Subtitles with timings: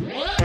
[0.00, 0.39] What?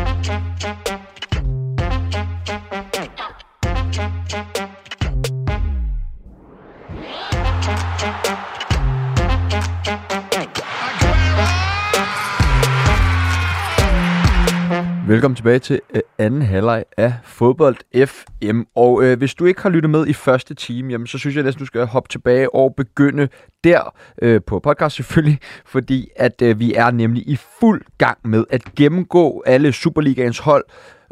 [15.07, 18.61] Velkommen tilbage til øh, anden halvleg af Fodbold FM.
[18.75, 21.43] Og øh, hvis du ikke har lyttet med i første time, jamen, så synes jeg
[21.43, 23.27] næsten, du skal hoppe tilbage og begynde
[23.63, 28.43] der øh, på podcast selvfølgelig, fordi at øh, vi er nemlig i fuld gang med
[28.49, 30.65] at gennemgå alle Superligaens hold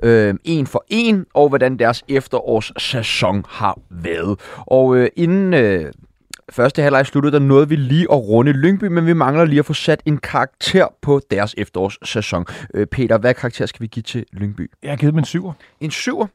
[0.03, 4.39] øh, en for en, og hvordan deres efterårssæson har været.
[4.57, 5.91] Og øh, inden øh,
[6.49, 9.65] første halvleg sluttede, der nåede vi lige at runde Lyngby, men vi mangler lige at
[9.65, 12.45] få sat en karakter på deres efterårssæson.
[12.73, 14.71] Øh, Peter, hvad karakter skal vi give til Lyngby?
[14.83, 15.53] Jeg har givet dem en syver.
[15.79, 16.27] En syver?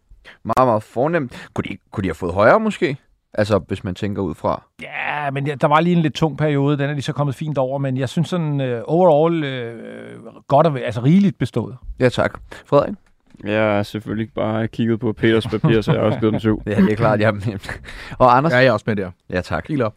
[0.45, 1.49] Meget, meget fornemt.
[1.55, 2.97] Kunne de, kunne de have fået højere måske?
[3.35, 4.63] Altså, hvis man tænker ud fra.
[4.83, 6.79] Ja, men der var lige en lidt tung periode.
[6.79, 10.67] Den er de så kommet fint over, men jeg synes sådan uh, overall uh, godt
[10.67, 11.77] og altså rigeligt bestået.
[12.01, 12.41] Ja, tak.
[12.67, 12.95] Frederik?
[13.45, 16.63] Jeg har selvfølgelig bare kigget på Peters papir, så jeg har også givet den syv.
[16.67, 17.21] Ja, det er klart.
[17.21, 17.31] Ja.
[18.19, 18.53] Og Anders?
[18.53, 19.11] Ja, jeg er også med der.
[19.31, 19.69] Ja, tak.
[19.69, 19.95] Helt op.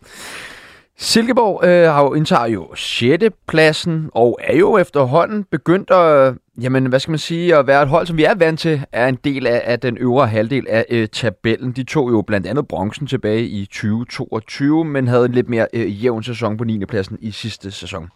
[0.98, 3.24] Silkeborg øh, har jo, indtager jo 6.
[3.48, 7.88] pladsen, og er jo efterhånden begyndt at, jamen, hvad skal man sige, at være et
[7.90, 10.86] hold, som vi er vant til, er en del af, af den øvre halvdel af
[10.90, 11.72] øh, tabellen.
[11.72, 16.04] De tog jo blandt andet bronzen tilbage i 2022, men havde en lidt mere øh,
[16.04, 16.86] jævn sæson på 9.
[16.86, 18.10] pladsen i sidste sæson.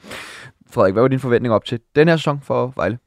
[0.72, 2.98] Frederik, hvad var din forventning op til den her sæson for Vejle?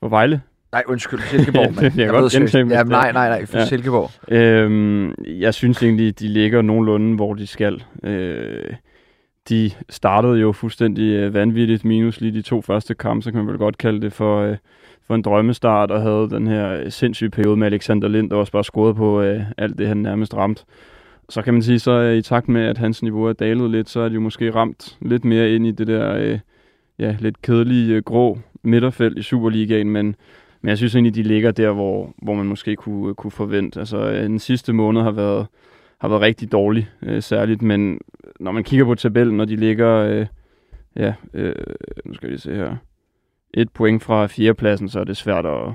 [0.00, 0.40] For Vejle?
[0.72, 1.74] Nej, undskyld, Silkeborg.
[1.82, 2.66] det kan jeg godt gentage.
[2.68, 3.66] Ja, nej, nej, nej, for ja.
[3.66, 4.10] Silkeborg.
[4.28, 7.84] Øhm, jeg synes egentlig, de ligger nogenlunde, hvor de skal.
[8.04, 8.72] Øh,
[9.48, 13.48] de startede jo fuldstændig øh, vanvittigt, minus lige de to første kampe, så kan man
[13.48, 14.56] vel godt kalde det for, øh,
[15.06, 18.64] for en drømmestart, og havde den her sindssyge periode med Alexander Lind, der også bare
[18.64, 20.64] scorede på øh, alt det, han nærmest ramt.
[21.28, 24.00] Så kan man sige, så i takt med, at hans niveau er dalet lidt, så
[24.00, 26.38] er de jo måske ramt lidt mere ind i det der øh,
[26.98, 30.16] ja, lidt kedelige øh, grå midterfelt i Superligaen, men
[30.60, 33.80] men jeg synes egentlig, de ligger der, hvor, hvor man måske kunne, kunne forvente.
[33.80, 35.46] Altså, øh, den sidste måned har været,
[35.98, 37.62] har været rigtig dårlig, øh, særligt.
[37.62, 38.00] Men
[38.40, 39.90] når man kigger på tabellen, når de ligger...
[39.90, 40.26] Øh,
[40.96, 41.54] ja, øh,
[42.04, 42.76] nu skal vi se her.
[43.54, 45.72] Et point fra fjerdepladsen, så er det svært at,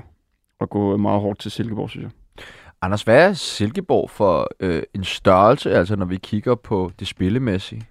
[0.60, 2.44] at gå meget hårdt til Silkeborg, synes jeg.
[2.82, 7.82] Anders, hvad er Silkeborg for øh, en størrelse, altså når vi kigger på det spillemæssige?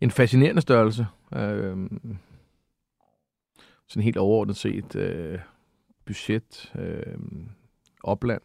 [0.00, 1.06] En fascinerende størrelse.
[1.36, 1.76] Øh,
[3.92, 5.38] sådan helt overordnet set øh,
[6.06, 7.16] budget, øh,
[8.02, 8.42] opland,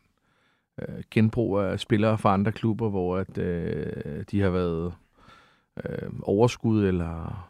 [0.81, 4.94] øh, genbrug af spillere fra andre klubber, hvor at, øh, de har været
[5.86, 7.50] øh, overskud eller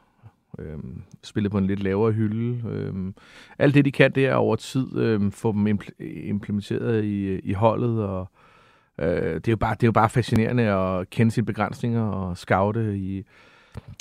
[0.59, 0.77] øh,
[1.23, 2.69] spillet på en lidt lavere hylde.
[2.69, 3.13] Øh,
[3.59, 7.53] alt det, de kan, det er over tid øh, få dem impl- implementeret i, i
[7.53, 8.29] holdet, og
[8.99, 12.37] øh, det, er jo bare, det er jo bare fascinerende at kende sine begrænsninger og
[12.37, 13.23] scoute i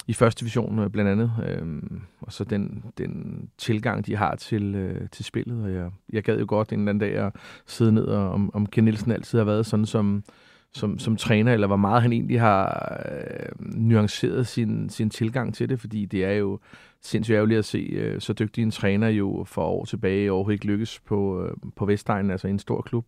[0.06, 1.32] i første division øh, blandt andet.
[1.48, 1.82] øh,
[2.20, 5.64] og så den, den tilgang, de har til, øh, til spillet.
[5.64, 7.32] Og jeg, jeg gad jo godt en eller anden dag at
[7.66, 10.24] sidde ned, og om, om Ken Nielsen altid har været sådan som,
[10.72, 15.68] som, som træner, eller hvor meget han egentlig har øh, nuanceret sin, sin tilgang til
[15.68, 16.58] det, fordi det er jo
[17.02, 20.66] sindssygt ærgerligt at se øh, så dygtig en træner jo for år tilbage overhovedet ikke
[20.66, 23.06] lykkes på, øh, på Vestegnen, altså en stor klub.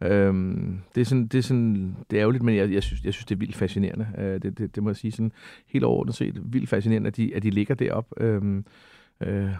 [0.00, 3.14] Øhm, det, er sådan, det er sådan, det er ærgerligt, men jeg, jeg, synes, jeg
[3.14, 4.08] synes, det er vildt fascinerende.
[4.18, 5.32] Øh, det, det, det må jeg sige sådan
[5.66, 6.42] helt overordnet set.
[6.44, 8.22] Vildt fascinerende, at de, at de ligger deroppe.
[8.22, 8.64] Øhm,
[9.20, 9.50] øh,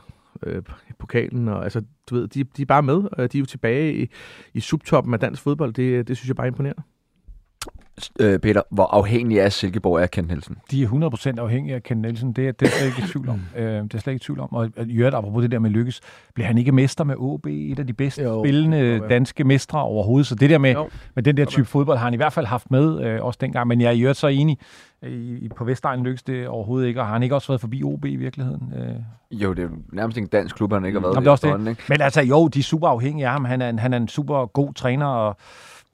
[0.43, 0.63] øh,
[0.99, 4.03] pokalen, og altså, du ved, de, de er bare med, og de er jo tilbage
[4.03, 4.11] i,
[4.55, 5.73] i subtoppen af dansk fodbold.
[5.73, 6.83] Det, det synes jeg bare er imponerende
[8.21, 10.57] øh, Peter, hvor afhængig er Silkeborg af Kent Nielsen?
[10.71, 12.33] De er 100% afhængige af Kent Nielsen.
[12.33, 13.41] Det er, det er slet ikke i tvivl om.
[13.57, 13.61] Mm.
[13.63, 14.53] øh, det er slet ikke i tvivl om.
[14.53, 16.01] Og i øvrigt, apropos det der med lykkes,
[16.35, 19.09] bliver han ikke mester med OB, et af de bedste jo, spillende jo, ja.
[19.09, 20.27] danske mestre overhovedet.
[20.27, 20.75] Så det der med,
[21.15, 23.69] med den der type fodbold har han i hvert fald haft med øh, også dengang.
[23.69, 24.59] Men jeg er i øvrigt så enig,
[25.03, 28.05] i, på Vestegnen lykkes det overhovedet ikke, og har han ikke også været forbi OB
[28.05, 28.73] i virkeligheden?
[28.77, 29.41] Øh?
[29.43, 31.59] Jo, det er nærmest en dansk klub, han ikke har været Jamen, det er også
[31.59, 31.69] det.
[31.71, 31.83] Ikke?
[31.89, 33.45] Men altså, jo, de er super afhængige af ham.
[33.45, 35.37] Han er, en, han er en super god træner, og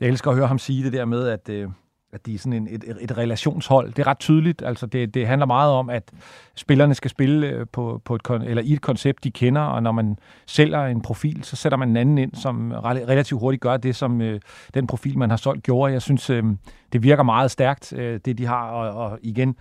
[0.00, 1.68] jeg elsker at høre ham sige det der med, at, øh,
[2.12, 3.92] at de er sådan en, et, et relationshold.
[3.92, 4.62] Det er ret tydeligt.
[4.62, 6.10] Altså det, det handler meget om, at
[6.54, 9.92] spillerne skal spille øh, på, på et, eller i et koncept, de kender, og når
[9.92, 13.96] man sælger en profil, så sætter man en anden ind, som relativt hurtigt gør det,
[13.96, 14.40] som øh,
[14.74, 15.92] den profil, man har solgt, gjorde.
[15.92, 16.44] Jeg synes, øh,
[16.92, 19.56] det virker meget stærkt, øh, det de har, og, og igen,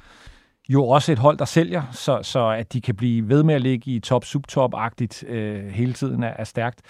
[0.74, 3.62] jo også et hold, der sælger, så, så at de kan blive ved med at
[3.62, 6.82] ligge i top-subtop-agtigt øh, hele tiden er, er stærkt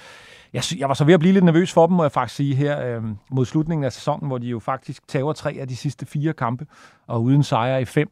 [0.54, 2.56] jeg, jeg var så ved at blive lidt nervøs for dem, må jeg faktisk sige
[2.56, 6.06] her, øh, mod slutningen af sæsonen, hvor de jo faktisk tager tre af de sidste
[6.06, 6.66] fire kampe,
[7.08, 8.10] og uden sejre i fem.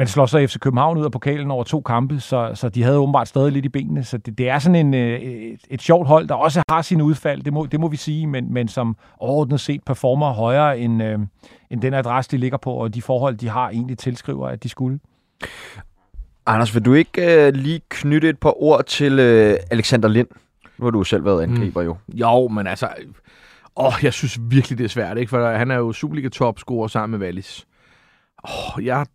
[0.00, 2.98] Men slår så FC København ud af pokalen over to kampe, så, så de havde
[2.98, 4.04] åbenbart stadig lidt i benene.
[4.04, 7.04] Så det, det er sådan en, øh, et, et sjovt hold, der også har sine
[7.04, 11.02] udfald, det må, det må vi sige, men, men som overordnet set performer højere end,
[11.02, 11.18] øh,
[11.70, 14.68] end den adresse, de ligger på, og de forhold, de har egentlig tilskriver, at de
[14.68, 15.00] skulle.
[16.46, 20.28] Anders, vil du ikke øh, lige knytte et par ord til øh, Alexander Lind?
[20.78, 21.86] Nu har du selv været angriber, mm.
[21.86, 21.96] jo.
[22.08, 22.88] Jo, men altså...
[23.76, 25.30] Åh, jeg synes virkelig, det er svært, ikke?
[25.30, 27.66] For han er jo Superliga-topscorer sammen med Wallis.
[28.48, 29.06] Åh, jeg...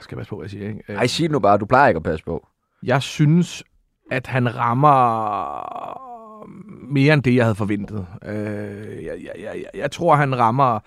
[0.00, 0.84] Skal jeg passe på, hvad jeg siger, ikke?
[0.88, 2.46] Ej, sig nu bare, du plejer ikke at passe på.
[2.82, 3.64] Jeg synes,
[4.10, 6.10] at han rammer
[6.92, 8.06] mere end det, jeg havde forventet.
[8.24, 10.80] Øh, jeg, jeg, jeg, jeg tror, han rammer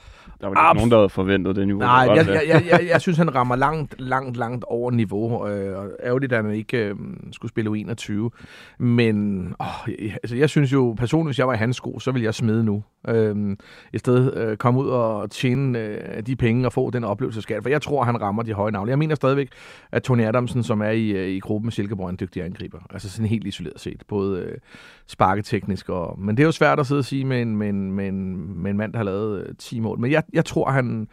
[0.44, 1.80] der var ikke nogen, der havde forventet det niveau.
[1.80, 5.48] Nej, jeg, jeg, jeg, jeg, jeg synes, han rammer langt, langt, langt over niveau.
[5.48, 6.96] Øh, og ærgerligt, at han ikke øh,
[7.32, 8.30] skulle spille U21.
[8.80, 12.12] Men åh, jeg, altså, jeg synes jo, personligt, hvis jeg var i hans sko, så
[12.12, 12.84] ville jeg smide nu.
[13.08, 13.58] Øh,
[13.94, 17.62] I stedet øh, komme ud og tjene øh, de penge og få den oplevelse skal.
[17.62, 18.90] For jeg tror, han rammer de høje navle.
[18.90, 19.50] Jeg mener stadigvæk,
[19.92, 22.80] at Tony Adamsen, som er i, øh, i gruppen med Silkeborg, er en dygtig angriber.
[22.90, 24.02] Altså sådan helt isoleret set.
[24.08, 24.58] Både øh,
[25.08, 26.20] sparketeknisk og...
[26.20, 28.38] Men det er jo svært at sidde og sige med en, med en, med en,
[28.62, 30.00] med en mand, der har lavet øh, 10 mål.
[30.00, 31.08] Men jeg, jeg tror, han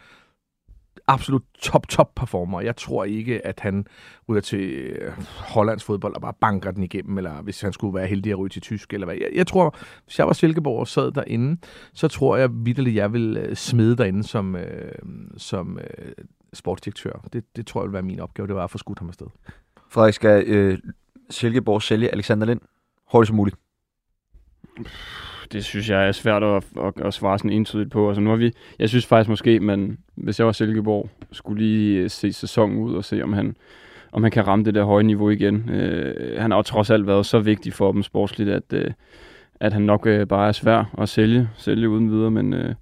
[1.07, 2.61] absolut top, top performer.
[2.61, 3.87] Jeg tror ikke, at han
[4.29, 8.07] ryger til øh, Hollands fodbold og bare banker den igennem, eller hvis han skulle være
[8.07, 9.17] heldig at ryge til tysk, eller hvad.
[9.17, 11.61] Jeg, jeg tror, hvis jeg var Silkeborg og sad derinde,
[11.93, 14.93] så tror jeg vidderligt, jeg vil øh, smide derinde som, øh,
[15.37, 16.13] som øh,
[16.53, 17.27] sportsdirektør.
[17.33, 19.27] Det, det tror jeg vil være min opgave, det var at få skudt ham afsted.
[19.89, 20.79] Frederik, skal øh,
[21.31, 22.61] Silkeborg sælge Alexander Lind
[23.13, 23.57] hurtigst som muligt?
[25.53, 28.09] Det synes jeg er svært at, at, at svare sådan entydigt på.
[28.09, 31.99] Altså nu har vi, jeg synes faktisk måske, men hvis jeg var Silkeborg, skulle lige
[31.99, 33.57] øh, se sæsonen ud og se, om han,
[34.13, 35.71] om han kan ramme det der høje niveau igen.
[35.71, 38.91] Øh, han har jo trods alt været så vigtig for dem sportsligt, at, øh,
[39.61, 42.75] at han nok øh, bare er svær at sælge, sælge uden videre, men øh,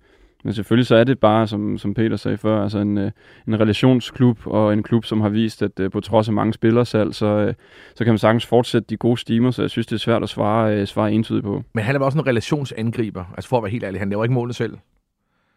[0.44, 3.10] men selvfølgelig så er det bare, som, som Peter sagde før, altså en, øh,
[3.48, 7.14] en relationsklub og en klub, som har vist, at øh, på trods af mange spillersalg,
[7.14, 7.54] så, øh,
[7.94, 10.28] så kan man sagtens fortsætte de gode stimer, så jeg synes, det er svært at
[10.28, 11.62] svare, uh, svare entydigt på.
[11.74, 14.34] Men han er også en relationsangriber, altså for at være helt ærlig, han laver ikke
[14.34, 14.76] målet selv.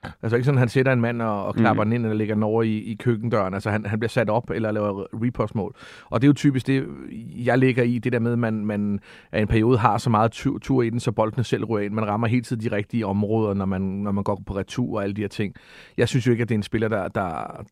[0.04, 1.90] Altså ikke sådan, han sætter en mand og, og klapper mm.
[1.90, 3.54] den ind, eller lægger den over i, i køkkendøren.
[3.54, 5.76] Altså han, han bliver sat op, eller laver repostmål.
[6.10, 6.88] Og det er jo typisk det,
[7.36, 9.00] jeg ligger i, det der med, at man, man
[9.32, 11.94] af en periode har så meget tur, tur i den, så boldene selv rører ind.
[11.94, 15.04] Man rammer hele tiden de rigtige områder, når man, når man går på retur og
[15.04, 15.56] alle de her ting.
[15.98, 17.64] Jeg synes jo ikke, at det er en spiller, der, der,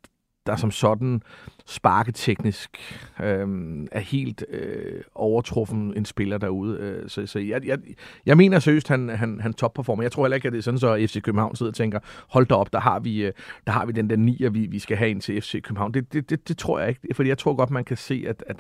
[0.49, 1.21] der som sådan
[1.65, 2.77] sparketeknisk
[3.23, 3.47] øh,
[3.91, 6.77] er helt øh, overtruffen en spiller derude.
[6.79, 7.77] Øh, så så jeg, jeg,
[8.25, 10.03] jeg mener seriøst, han, han, han topperformer.
[10.03, 11.99] Jeg tror heller ikke, at det er sådan, så FC København sidder og tænker,
[12.29, 13.33] hold da op, der har vi, øh,
[13.65, 15.93] der har vi den der nier, vi, vi skal have ind til FC København.
[15.93, 18.43] Det, det, det, det tror jeg ikke, fordi jeg tror godt, man kan se, at,
[18.47, 18.59] at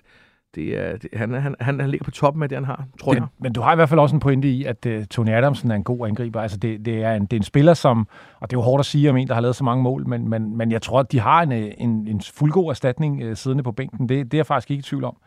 [0.55, 3.13] det er, det, han, han, han, han ligger på toppen af det, han har, tror
[3.13, 3.27] det, jeg.
[3.39, 5.75] Men du har i hvert fald også en pointe i, at uh, Tony Adamsen er
[5.75, 6.41] en god angriber.
[6.41, 8.07] Altså det, det, er en, det er en spiller, som,
[8.39, 10.07] og det er jo hårdt at sige om en, der har lavet så mange mål,
[10.07, 13.35] men, men, men jeg tror, at de har en, øh, en, en fuldgod erstatning uh,
[13.35, 14.09] siddende på bænken.
[14.09, 15.17] Det, det er jeg faktisk ikke i tvivl om.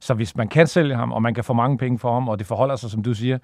[0.00, 2.38] Så hvis man kan sælge ham, og man kan få mange penge for ham, og
[2.38, 3.38] det forholder sig, som du siger,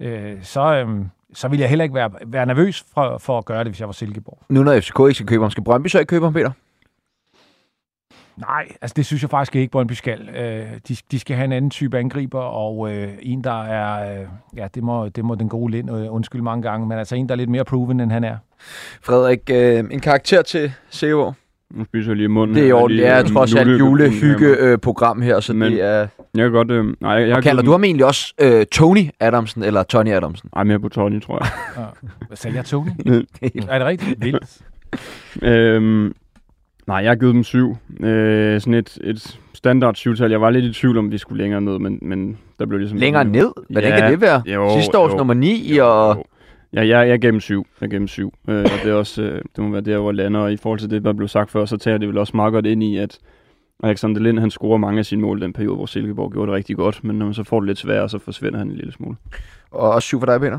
[0.00, 0.06] uh,
[0.42, 3.66] så, um, så vil jeg heller ikke være, være nervøs for, for at gøre det,
[3.66, 4.38] hvis jeg var Silkeborg.
[4.48, 6.50] Nu når FCK ikke skal købe ham, skal Brøndby så ikke købe ham, Peter?
[8.40, 10.28] Nej, altså det synes jeg faktisk ikke, Brøndby skal.
[10.28, 14.26] Øh, de, de skal have en anden type angriber, og øh, en, der er, øh,
[14.56, 17.28] ja, det må, det må den gode Lind øh, undskylde mange gange, men altså en,
[17.28, 18.36] der er lidt mere proven, end han er.
[19.02, 21.32] Frederik, øh, en karakter til Sevo.
[21.70, 22.56] Nu spiser jeg lige munden.
[22.56, 25.98] Det er jo, det er trods alt julehygge-program her, så men det er...
[26.34, 26.70] Jeg kan godt...
[26.70, 30.50] Øh, nej, jeg, jeg kalder du ham egentlig også øh, Tony Adamsen, eller Tony Adamsen?
[30.54, 31.48] Nej, mere på Tony, tror jeg.
[31.76, 32.08] ja.
[32.26, 32.88] Hvad sagde jeg, Tony?
[33.68, 34.24] er det rigtigt?
[34.24, 34.58] Vildt.
[35.42, 36.14] øhm,
[36.88, 37.76] Nej, jeg har givet dem syv.
[38.00, 40.30] Øh, sådan et, et standard syvtal.
[40.30, 42.98] Jeg var lidt i tvivl om, vi skulle længere ned, men, men der blev ligesom...
[42.98, 43.52] Længere ned?
[43.70, 44.42] Hvordan ja, kan det være?
[44.46, 46.16] Jo, Sidste års jo, nummer 9 jo, og...
[46.16, 46.24] Jo.
[46.72, 47.66] Ja, jeg, jeg gav dem syv.
[47.80, 48.32] Jeg gav dem syv.
[48.48, 50.40] Øh, og det, er også, øh, det må være der, hvor jeg lander.
[50.40, 52.52] Og i forhold til det, der blev sagt før, så tager det vel også meget
[52.52, 53.18] godt ind i, at
[53.82, 56.56] Alexander Lind, han scorer mange af sine mål i den periode, hvor Silkeborg gjorde det
[56.56, 57.04] rigtig godt.
[57.04, 59.16] Men når man så får det lidt sværere, så forsvinder han en lille smule.
[59.70, 60.58] Og også syv for dig, Peter?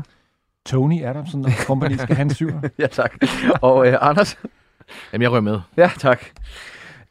[0.66, 2.50] Tony Adamsen og company skal have en syv.
[2.78, 3.24] ja, tak.
[3.62, 4.38] Og øh, Anders?
[5.12, 5.60] Jamen, jeg rører med.
[5.76, 6.24] Ja, tak.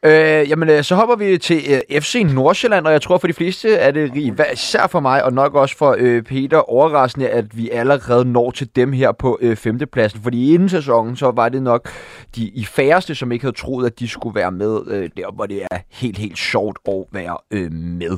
[0.05, 3.33] Øh, jamen, øh, så hopper vi til øh, FC Nordsjælland, og jeg tror for de
[3.33, 7.69] fleste er det især for mig, og nok også for øh, Peter, overraskende, at vi
[7.69, 10.21] allerede når til dem her på øh, femtepladsen.
[10.23, 11.89] Fordi inden sæsonen, så var det nok
[12.35, 15.45] de i færreste, som ikke havde troet, at de skulle være med øh, der, hvor
[15.45, 18.17] det er helt, helt sjovt at være øh, med.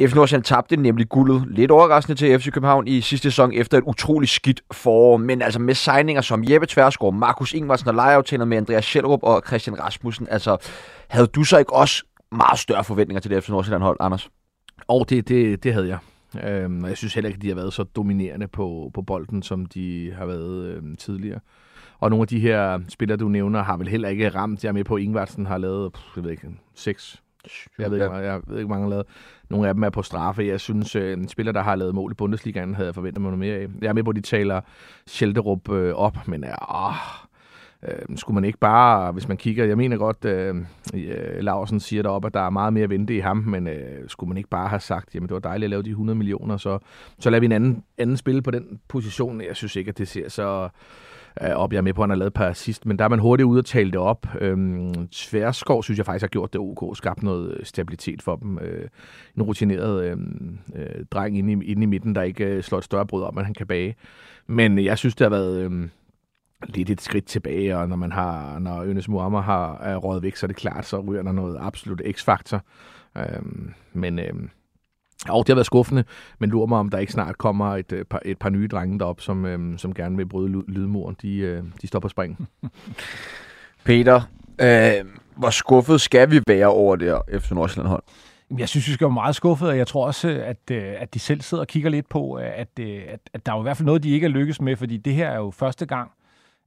[0.00, 3.84] FC Nordsjælland tabte nemlig guldet lidt overraskende til FC København i sidste sæson efter et
[3.86, 5.16] utroligt skidt forår.
[5.16, 9.42] Men altså med signinger som Jeppe Tversgaard, Markus Ingvarsen og lejeaftaler med Andreas Schellrup og
[9.46, 10.56] Christian Rasmussen, altså
[11.08, 14.30] havde du så ikke også meget større forventninger til det FC Nordsjælland hold, Anders?
[14.88, 15.98] Og det, det, det havde jeg.
[16.44, 19.66] Øhm, jeg synes heller ikke, at de har været så dominerende på, på bolden, som
[19.66, 21.40] de har været øhm, tidligere.
[22.00, 24.64] Og nogle af de her spillere, du nævner, har vel heller ikke ramt.
[24.64, 27.20] Jeg er med på, at Ingvartsen har lavet, pff, jeg ved ikke, seks
[27.78, 29.06] jeg ved, ikke, jeg ved ikke, hvor mange har lavet.
[29.50, 30.42] Nogle af dem er på straffe.
[30.42, 33.30] Jeg synes, øh, en spiller, der har lavet mål i Bundesligaen, havde jeg forventet mig
[33.30, 33.66] noget mere af.
[33.82, 34.60] Jeg er med på, at de taler
[35.06, 36.94] Schelderup øh, op, men ja, åh,
[37.82, 40.56] øh, skulle man ikke bare, hvis man kigger, jeg mener godt, øh,
[40.94, 44.08] øh Larsen siger deroppe, at der er meget mere at vente i ham, men øh,
[44.08, 46.56] skulle man ikke bare have sagt, jamen det var dejligt at lave de 100 millioner,
[46.56, 46.78] så,
[47.18, 49.40] så lader vi en anden, anden spille på den position.
[49.40, 50.68] Jeg synes ikke, at det ser så
[51.42, 51.72] Øh, op.
[51.72, 53.18] Jeg er med på, at han har lavet et par assist, men der er man
[53.18, 54.26] hurtigt ude og tale det op.
[54.40, 58.58] Øhm, Sværskov synes jeg faktisk har gjort det ok, skabt noget stabilitet for dem.
[58.58, 58.88] Øh,
[59.36, 60.16] en rutineret øh,
[60.74, 63.34] øh, dreng inde i, inde i midten, der ikke øh, slår et større brud op,
[63.34, 63.96] men han kan bage.
[64.46, 65.58] Men jeg synes, det har været...
[65.58, 65.88] Øh,
[66.68, 70.36] lidt et skridt tilbage, og når man har, når Ønes Muammer har er rådet væk,
[70.36, 72.62] så er det klart, så ryger der noget absolut x-faktor.
[73.16, 74.50] Øhm, men øhm,
[75.28, 76.04] og det har været skuffende,
[76.38, 78.68] men lurer mig, om der ikke snart kommer et, et, øh, par, et par nye
[78.68, 81.16] drenge derop, som, øhm, som gerne vil bryde lydmuren.
[81.22, 82.48] De, øh, de står på spring.
[83.84, 84.20] Peter,
[84.60, 85.04] øh,
[85.36, 88.02] hvor skuffet skal vi være over det her FC Nordsjælland hold?
[88.58, 91.18] Jeg synes, vi skal være meget skuffet, og jeg tror også, at, øh, at de
[91.18, 94.02] selv sidder og kigger lidt på, at, at, at der er i hvert fald noget,
[94.02, 96.10] de ikke er lykkes med, fordi det her er jo første gang,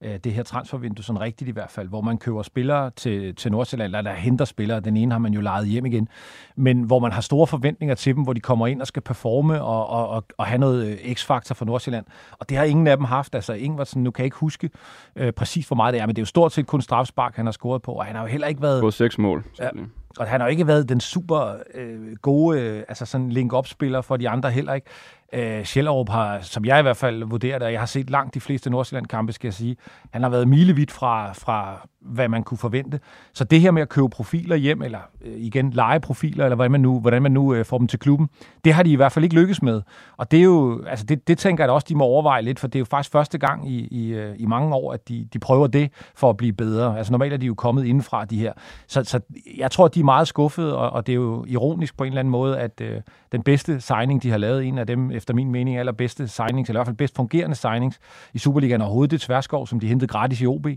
[0.04, 3.52] Øh, det her transfervindue, sådan rigtigt i hvert fald, hvor man køber spillere til, til
[3.52, 4.80] Nordsjælland, eller der henter spillere.
[4.80, 6.08] Den ene har man jo lejet hjem igen.
[6.56, 9.62] Men hvor man har store forventninger til dem, hvor de kommer ind og skal performe
[9.62, 12.06] og, og, og, og have noget øh, x-faktor for Nordsjælland.
[12.32, 13.36] Og det har ingen af dem haft.
[13.36, 14.70] Altså Ingvartsen, nu kan jeg ikke huske
[15.16, 17.46] øh, præcis, hvor meget det er, men det er jo stort set kun strafspark, han
[17.46, 18.82] har scoret på, og han har jo heller ikke været...
[18.82, 19.44] På seks mål.
[19.60, 19.70] Ja,
[20.20, 24.18] og han har jo ikke været den super øh, gode øh, altså sådan link-up-spiller for
[24.18, 24.88] de andre heller ikke.
[25.34, 28.34] Øh, Schellerup har, som jeg i hvert fald vurderer det, og jeg har set langt
[28.34, 29.76] de fleste Nordsjælland-kampe, skal jeg sige,
[30.14, 33.00] han har været milevidt fra, fra, hvad man kunne forvente.
[33.34, 36.72] Så det her med at købe profiler hjem, eller øh, igen lege profiler, eller hvordan
[36.72, 38.30] man nu, hvordan man nu øh, får dem til klubben,
[38.64, 39.82] det har de i hvert fald ikke lykkes med.
[40.18, 42.68] Og det er jo, altså det, det tænker jeg også, de må overveje lidt, for
[42.68, 45.40] det er jo faktisk første gang i, i, øh, i mange år, at de, de
[45.40, 46.98] prøver det for at blive bedre.
[46.98, 48.54] Altså normalt er de jo kommet indenfra, de her.
[48.88, 49.20] Så, så
[49.58, 52.20] jeg tror, de er meget skuffede, og, og det er jo ironisk på en eller
[52.20, 53.02] anden måde, at øh,
[53.32, 56.78] den bedste signing, de har lavet, en af dem, efter min mening, allerbedste signings, eller
[56.78, 58.00] i hvert fald bedst fungerende signings
[58.34, 60.68] i Superligaen overhovedet, det er Tverskov, som de hentede gratis i OB.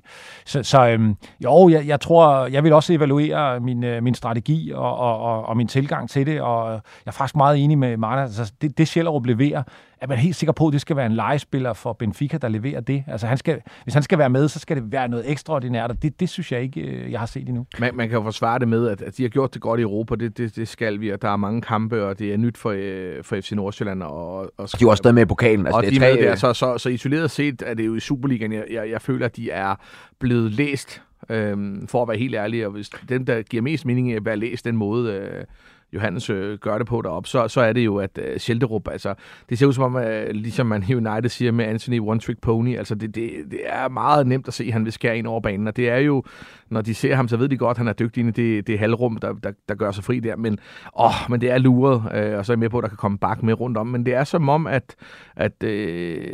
[0.45, 4.15] Så, så øhm, øhm, jo, jeg, jeg tror, jeg vil også evaluere min, øh, min
[4.15, 7.79] strategi og, og, og, og min tilgang til det, og jeg er faktisk meget enig
[7.79, 8.23] med Martha.
[8.23, 9.63] Altså, det, det Sjællerup leverer,
[10.01, 12.81] er man helt sikker på, at det skal være en legespiller for Benfica, der leverer
[12.81, 13.05] det.
[13.07, 16.03] Altså, han skal, hvis han skal være med, så skal det være noget ekstraordinært, og
[16.03, 17.67] det, det synes jeg ikke, øh, jeg har set endnu.
[17.79, 19.83] Man, man kan jo forsvare det med, at, at de har gjort det godt i
[19.83, 22.59] Europa, det, det, det skal vi, og der er mange kampe, og det er nyt
[22.59, 24.03] for, øh, for FC Nordsjælland.
[24.03, 25.67] Og, og de er også stadig med i pokalen.
[25.67, 27.87] Altså, og det er de tre, med der, så, så, så isoleret set er det
[27.87, 29.75] jo i Superligaen, jeg, jeg, jeg føler, at de er
[30.19, 34.13] blevet læst, øhm, for at være helt ærlig, og hvis dem, der giver mest mening
[34.13, 35.45] at være læst den måde, øh,
[35.93, 39.15] Johannes øh, gør det på derop, så, så er det jo, at øh, Schelderup, altså,
[39.49, 42.41] det ser ud som om, øh, ligesom man i United siger med Anthony One Trick
[42.41, 45.27] Pony, altså det, det, det er meget nemt at se, at han vil skære ind
[45.27, 46.23] over banen, og det er jo,
[46.71, 48.79] når de ser ham, så ved de godt, at han er dygtig i det, det
[48.79, 50.59] halvrum, der, der, der gør sig fri der, men,
[50.99, 52.97] åh, men det er luret, øh, og så er jeg med på, at der kan
[52.97, 54.97] komme bak med rundt om, men det er som om, at,
[55.37, 56.25] at øh,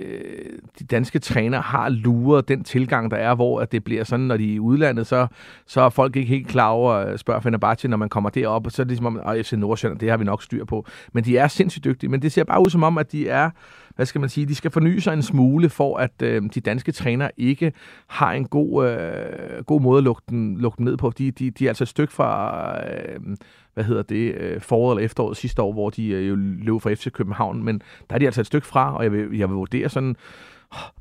[0.79, 4.37] de danske træner har luret den tilgang, der er, hvor at det bliver sådan, når
[4.37, 5.27] de er i udlandet, så,
[5.67, 8.73] så er folk ikke helt klar over, øh, spørger Fenerbahce, når man kommer derop, og
[8.73, 10.87] så er det ligesom om, FC Nordsjælland, det har vi nok styr på.
[11.13, 13.51] Men de er sindssygt dygtige, men det ser bare ud som om, at de er,
[13.97, 16.93] hvad skal man sige, de skal forny sig en smule, for at øh, de danske
[16.93, 17.73] trænere ikke
[18.07, 21.13] har en god, øh, god måde at lukke den, lukke den ned på.
[21.19, 23.37] De, de, de er altså et stykke fra, øh,
[23.75, 26.95] hvad hedder det, øh, foråret eller efteråret sidste år, hvor de øh, jo løb fra
[26.95, 29.55] FC København, men der er de altså et stykke fra, og jeg vil, jeg vil
[29.55, 30.17] vurdere sådan,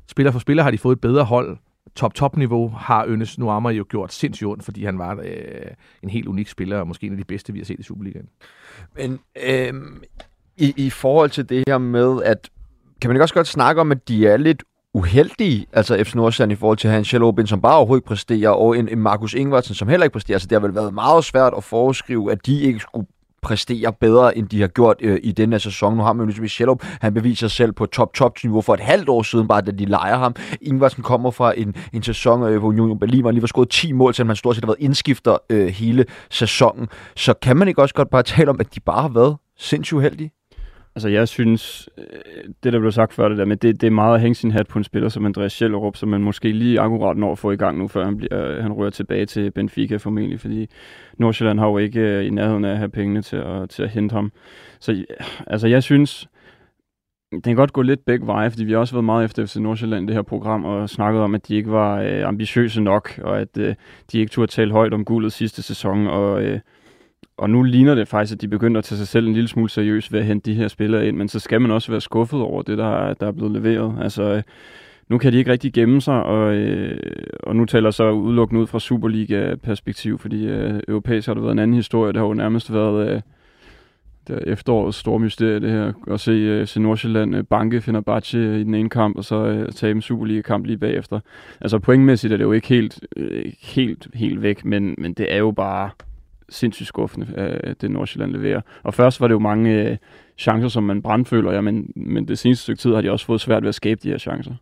[0.06, 1.56] spiller for spiller har de fået et bedre hold,
[1.96, 5.70] top-top-niveau har Ønes Nuama jo gjort sindssygt ondt, fordi han var øh,
[6.02, 8.28] en helt unik spiller, og måske en af de bedste, vi har set i Superligaen.
[8.96, 9.72] Men øh,
[10.56, 12.48] i, i forhold til det her med, at
[13.00, 14.62] kan man ikke også godt snakke om, at de er lidt
[14.94, 18.78] uheldige, altså FC Nordsjælland i forhold til Hans Obin, som bare overhovedet ikke præsterer, og
[18.78, 20.38] en, en Markus Ingvartsen, som heller ikke præsterer.
[20.38, 23.06] Så det har vel været meget svært at foreskrive, at de ikke skulle
[23.46, 25.96] præstere bedre, end de har gjort øh, i denne sæson.
[25.96, 28.80] Nu har man jo ligesom i Shellup, han beviser sig selv på top-top-niveau for et
[28.80, 30.34] halvt år siden, bare da de leger ham.
[30.60, 33.92] Ingvarsen kommer fra en, en sæson, øh, hvor Union Berlin var lige var skåret 10
[33.92, 36.88] mål, selvom han stort set har været indskifter øh, hele sæsonen.
[37.16, 39.96] Så kan man ikke også godt bare tale om, at de bare har været sindssygt
[39.96, 40.30] uheldige?
[40.96, 42.04] Altså, jeg synes, øh,
[42.64, 44.50] det der blev sagt før det der, men det, det er meget at hænge sin
[44.50, 47.50] hat på en spiller som Andreas Schellerup, som man måske lige akkurat når at få
[47.50, 50.66] i gang nu, før han, bliver, øh, han rører tilbage til Benfica formentlig, fordi
[51.18, 53.90] Nordsjælland har jo ikke øh, i nærheden af at have pengene til at, til at
[53.90, 54.32] hente ham.
[54.80, 55.04] Så
[55.46, 56.28] altså, jeg synes,
[57.32, 59.56] det kan godt gå lidt begge veje, fordi vi har også været meget efter FC
[59.56, 63.20] Nordsjælland i det her program, og snakket om, at de ikke var øh, ambitiøse nok,
[63.22, 63.74] og at øh,
[64.12, 66.60] de ikke turde tale højt om guldet sidste sæson, og øh,
[67.38, 69.70] og nu ligner det faktisk, at de begynder at tage sig selv en lille smule
[69.70, 72.40] seriøst ved at hente de her spillere ind, men så skal man også være skuffet
[72.40, 73.94] over det, der er, der er blevet leveret.
[74.02, 74.42] Altså, øh,
[75.08, 76.98] nu kan de ikke rigtig gemme sig, og, øh,
[77.42, 81.58] og nu taler så udelukkende ud fra Superliga-perspektiv, fordi øh, europæisk har det været en
[81.58, 82.12] anden historie.
[82.12, 83.20] Det har jo nærmest været øh,
[84.28, 85.92] det efterårets store mysterie, det her.
[86.10, 89.46] At se øh, se Nordsjælland øh, banke Fenerbahce øh, i den ene kamp, og så
[89.46, 91.20] øh, tage en Superliga-kamp lige bagefter.
[91.60, 95.38] Altså pointmæssigt er det jo ikke helt, øh, helt, helt væk, men, men det er
[95.38, 95.90] jo bare
[96.48, 98.60] sindssygt skuffende, øh, det Nordsjælland leverer.
[98.82, 99.96] Og først var det jo mange øh,
[100.38, 103.40] chancer, som man brandføler, ja, men, men det seneste stykke tid har de også fået
[103.40, 104.54] svært ved at skabe de her chancer.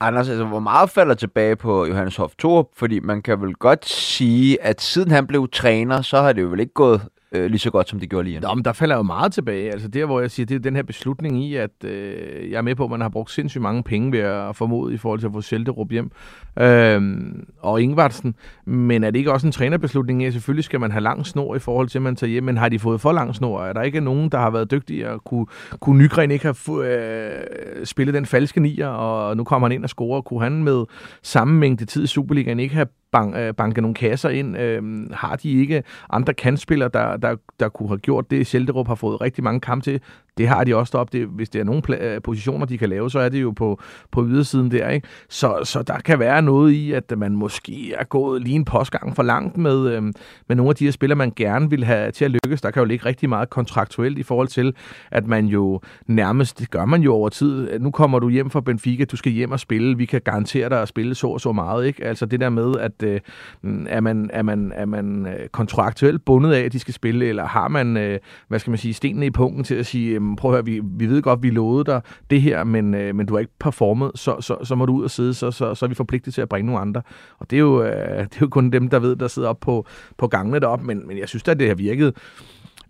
[0.00, 2.66] Anders, altså, hvor meget falder tilbage på Johannes Hoff Thorup?
[2.76, 6.46] Fordi man kan vel godt sige, at siden han blev træner, så har det jo
[6.46, 7.00] vel ikke gået
[7.32, 8.40] øh, lige så godt, som det gjorde lige.
[8.40, 9.72] Nå, men der falder jo meget tilbage.
[9.72, 12.62] Altså der, hvor jeg siger, det er den her beslutning i, at øh, jeg er
[12.62, 15.26] med på, at man har brugt sindssygt mange penge ved at formode i forhold til
[15.26, 16.10] at få Schelderup hjem.
[16.58, 18.34] Øhm, og Ingvartsen.
[18.64, 21.56] Men er det ikke også en trænerbeslutning i, at selvfølgelig skal man have lang snor
[21.56, 23.62] i forhold til, at man tager hjem, men har de fået for lang snor?
[23.62, 25.46] Er der ikke nogen, der har været dygtige at kunne,
[25.80, 29.90] kunne Nygren ikke have øh, spillet den falske nier, og nu kommer han ind og
[29.90, 30.20] scorer.
[30.20, 30.84] Kunne han med
[31.22, 34.58] samme mængde tid i Superligaen ikke have bank, øh, banke nogle kasser ind.
[34.58, 34.82] Øh,
[35.12, 38.46] har de ikke andre kantspillere, der, der, der kunne have gjort det?
[38.46, 40.00] Sjælderup har fået rigtig mange kampe til.
[40.38, 41.18] Det har de også deroppe.
[41.18, 43.50] Det, hvis det er nogle pla- øh, positioner, de kan lave, så er det jo
[43.50, 43.80] på,
[44.10, 44.88] på ydersiden der.
[44.88, 45.08] Ikke?
[45.28, 49.16] Så, så der kan være noget i, at man måske er gået lige en postgang
[49.16, 50.02] for langt med, øh,
[50.48, 52.60] med nogle af de her spillere, man gerne vil have til at lykkes.
[52.60, 54.74] Der kan jo ligge rigtig meget kontraktuelt i forhold til,
[55.10, 57.78] at man jo nærmest, det gør man jo over tid.
[57.78, 59.96] Nu kommer du hjem fra Benfica, du skal hjem og spille.
[59.96, 61.86] Vi kan garantere dig at spille så og så meget.
[61.86, 62.04] Ikke?
[62.04, 63.20] Altså det der med, at øh,
[63.62, 67.26] mm, er, man, er, man, er man øh, kontraktuelt bundet af, at de skal spille,
[67.26, 70.50] eller har man, øh, hvad skal man sige, stenene i punkten til at sige, prøv
[70.50, 73.34] at høre, vi, vi ved godt, vi lovede dig det her, men, øh, men du
[73.34, 75.88] har ikke performet, så, så, så må du ud og sidde, så, så, så er
[75.88, 77.02] vi forpligtet til at bringe nogle andre.
[77.38, 79.60] Og det er jo, øh, det er jo kun dem, der ved, der sidder op
[79.60, 79.86] på,
[80.18, 82.14] på gangene deroppe, men, men jeg synes da, det har virket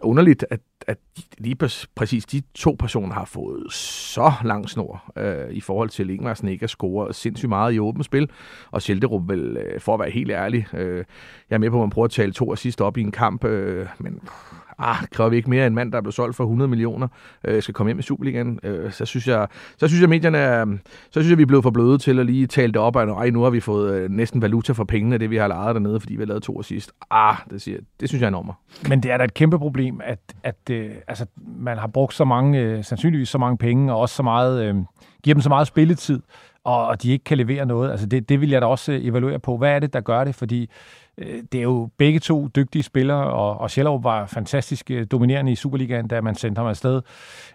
[0.03, 0.99] underligt, at, at
[1.39, 1.57] lige
[1.95, 6.65] præcis de to personer har fået så lang snor øh, i forhold til Ingemarsen ikke
[6.65, 8.31] at score sindssygt meget i åbent spil,
[8.71, 11.05] og Sjælderup vel, øh, for at være helt ærlig, øh,
[11.51, 13.13] jeg er med på, at man prøver at tale to og sidst op i en
[13.13, 14.21] kamp, øh, men
[14.79, 17.09] ah, kræver vi ikke mere en mand, der er blevet solgt for 100 millioner,
[17.45, 19.47] øh, skal komme hjem i Superligaen, øh, så synes jeg,
[19.79, 22.19] så synes jeg, medierne er, mm, så synes jeg, vi er blevet for bløde til
[22.19, 24.85] at lige tale det op, og ej, nu har vi fået øh, næsten valuta for
[24.85, 26.93] pengene, det vi har lejet dernede, fordi vi har lavet to og sidst.
[27.11, 28.51] Ah, det, siger, det synes jeg er enormt.
[28.89, 31.27] Men det er da et kæmpe problem, at, at øh, altså,
[31.59, 34.75] man har brugt så mange, øh, sandsynligvis så mange penge, og også så meget, øh,
[35.23, 36.21] giver dem så meget spilletid,
[36.65, 37.91] og, og de ikke kan levere noget.
[37.91, 39.57] Altså det, det vil jeg da også øh, evaluere på.
[39.57, 40.35] Hvad er det, der gør det?
[40.35, 40.71] Fordi
[41.19, 45.53] Øh, det er jo begge to dygtige spillere, og, og Schellerup var fantastisk øh, dominerende
[45.53, 47.03] i Superligaen, da man sendte ham afsted.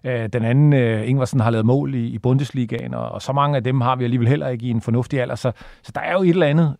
[0.03, 3.63] Øh, den anden, Ingvarsen, har lavet mål i, i Bundesligaen, og, og så mange af
[3.63, 5.35] dem har vi alligevel heller ikke i en fornuftig alder.
[5.35, 5.51] Så,
[5.83, 6.75] så der er jo et eller andet,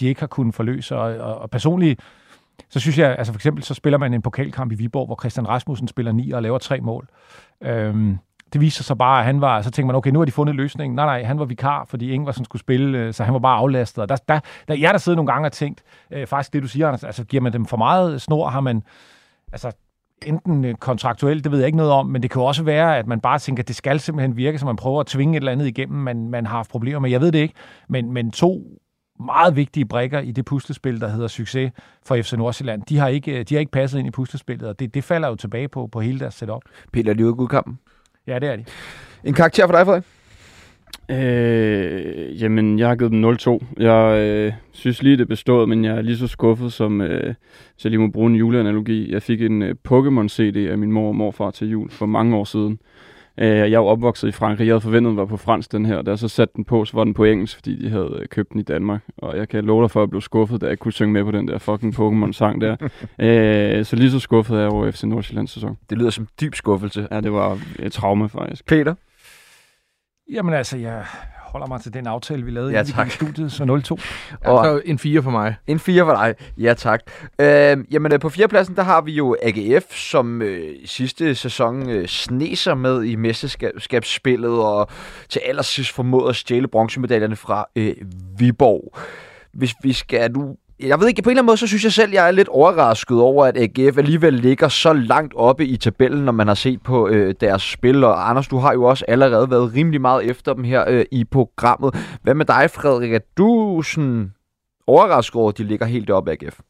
[0.00, 2.00] de ikke har kunnet forløse, og, og, og personligt
[2.70, 5.48] så synes jeg, altså for eksempel så spiller man en pokalkamp i Viborg, hvor Christian
[5.48, 7.08] Rasmussen spiller ni og laver tre mål.
[7.62, 8.18] Øhm,
[8.52, 10.56] det viser sig bare, at han var, så tænkte man, okay, nu har de fundet
[10.56, 10.96] løsningen.
[10.96, 14.02] Nej, nej, han var vikar, fordi Ingvarsen skulle spille, øh, så han var bare aflastet.
[14.02, 16.68] Og der, der, der, jeg der sidder nogle gange og tænkt, øh, faktisk det du
[16.68, 18.82] siger, Anders, altså giver man dem for meget snor, har man,
[19.52, 19.72] altså
[20.26, 22.98] enten øh, kontraktuelt, det ved jeg ikke noget om, men det kan jo også være,
[22.98, 25.40] at man bare tænker, at det skal simpelthen virke, så man prøver at tvinge et
[25.40, 27.10] eller andet igennem, man, man har haft problemer med.
[27.10, 27.54] Jeg ved det ikke,
[27.88, 28.78] men, men to
[29.20, 31.72] meget vigtige brikker i det puslespil, der hedder succes
[32.06, 32.82] for FC Nordsjælland.
[32.82, 35.28] De har ikke, øh, de har ikke passet ind i puslespillet, og det, det falder
[35.28, 36.62] jo tilbage på, på hele deres setup.
[36.92, 37.78] Peter, er kampen?
[38.28, 38.64] Ja, det er de.
[39.24, 40.04] En karakter for dig, Frederik?
[41.10, 43.82] Øh, jamen, jeg har givet dem 0-2.
[43.82, 47.34] Jeg øh, synes lige, det bestået, men jeg er lige så skuffet, som øh,
[47.76, 49.12] så jeg lige må bruge en juleanalogi.
[49.12, 52.44] Jeg fik en øh, Pokémon-CD af min mor og morfar til jul for mange år
[52.44, 52.78] siden.
[53.38, 54.66] Øh, jeg er jo opvokset i Frankrig.
[54.66, 56.02] Jeg havde forventet, at den var på fransk, den her.
[56.02, 58.28] Da jeg så satte den på, så var den på engelsk, fordi de havde øh,
[58.28, 59.00] købt den i Danmark.
[59.18, 61.24] Og jeg kan love dig for, at jeg blev skuffet, da jeg kunne synge med
[61.24, 62.76] på den der fucking Pokémon-sang der.
[63.18, 65.78] øh, så lige så skuffet er jeg over FC Nordsjællands sæson.
[65.90, 67.08] Det lyder som dyb skuffelse.
[67.10, 68.66] Ja, det var et traume faktisk.
[68.66, 68.94] Peter?
[70.32, 71.04] Jamen altså, jeg
[71.48, 74.48] holder mig til den aftale, vi lavede ja, i studiet, så 0-2.
[74.50, 75.56] Og så en 4 for mig.
[75.66, 77.00] En 4 for dig, ja tak.
[77.40, 82.74] Øh, jamen på fjerdepladsen, der har vi jo AGF, som øh, sidste sæson øh, sneser
[82.74, 84.88] med i mesterskabsspillet, og
[85.28, 87.94] til allersidst formåede at stjæle bronzemedaljerne fra øh,
[88.38, 88.98] Viborg.
[89.52, 91.92] Hvis vi skal nu jeg ved ikke, på en eller anden måde, så synes jeg
[91.92, 96.24] selv, jeg er lidt overrasket over, at AGF alligevel ligger så langt oppe i tabellen,
[96.24, 98.04] når man har set på øh, deres spil.
[98.04, 101.24] Og Anders, du har jo også allerede været rimelig meget efter dem her øh, i
[101.24, 101.94] programmet.
[102.22, 103.12] Hvad med dig, Frederik?
[103.12, 104.32] Er du sådan
[104.86, 106.60] overrasket over, at de ligger helt oppe AGF?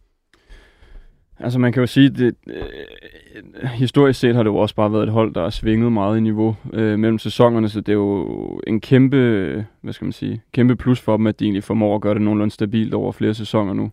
[1.40, 5.02] Altså man kan jo sige, det, øh, historisk set har det jo også bare været
[5.02, 8.60] et hold, der har svinget meget i niveau øh, mellem sæsonerne, så det er jo
[8.66, 11.94] en kæmpe, øh, hvad skal man sige, kæmpe plus for dem, at de egentlig formår
[11.94, 13.90] at gøre det nogenlunde stabilt over flere sæsoner nu.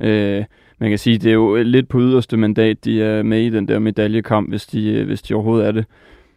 [0.00, 0.44] Øh,
[0.78, 3.68] man kan sige, det er jo lidt på yderste mandat, de er med i den
[3.68, 5.84] der medaljekamp, hvis de, øh, hvis de overhovedet er det.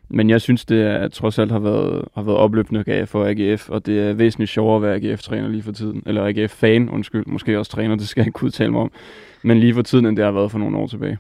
[0.10, 3.86] Men jeg synes, det er, trods alt har været, har været opløbende for AGF, og
[3.86, 6.04] det er væsentligt sjovere at være AGF-træner lige for tiden.
[6.06, 7.24] Eller AGF-fan, undskyld.
[7.28, 8.92] Måske også træner, det skal jeg ikke kunne udtale mig om.
[9.44, 11.18] Men lige for tiden, end det har været for nogle år tilbage.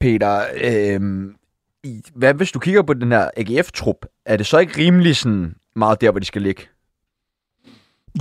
[0.00, 1.00] Peter, øh,
[2.14, 6.00] hvad hvis du kigger på den her AGF-trup, er det så ikke rimelig sådan meget
[6.00, 6.62] der, hvor de skal ligge?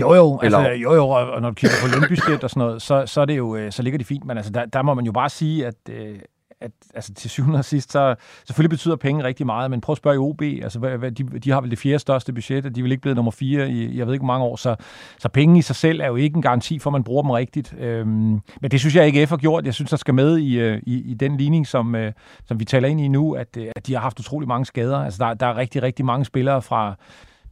[0.02, 3.06] Jo jo, altså, jo jo, og når du kigger på lønbudget og sådan noget, så,
[3.06, 5.06] så, er det jo, øh, så ligger de fint, men altså, der, der må man
[5.06, 6.20] jo bare sige, at, øh,
[6.62, 8.16] at altså, til syvende og sidst, så
[8.48, 11.24] selvfølgelig betyder penge rigtig meget, men prøv at spørge i OB, altså, hvad, hvad, de,
[11.24, 13.98] de har vel det fjerde største budget, og de vil ikke blive nummer fire i,
[13.98, 14.76] jeg ved ikke, hvor mange år, så,
[15.20, 17.32] så penge i sig selv er jo ikke en garanti for, at man bruger dem
[17.32, 17.74] rigtigt.
[17.80, 19.66] Øhm, men det synes jeg ikke, F har gjort.
[19.66, 22.14] Jeg synes, der skal med i, øh, i, i den ligning, som, øh,
[22.46, 24.98] som vi taler ind i nu, at, øh, at de har haft utrolig mange skader.
[24.98, 26.96] Altså, der, der er rigtig, rigtig mange spillere fra,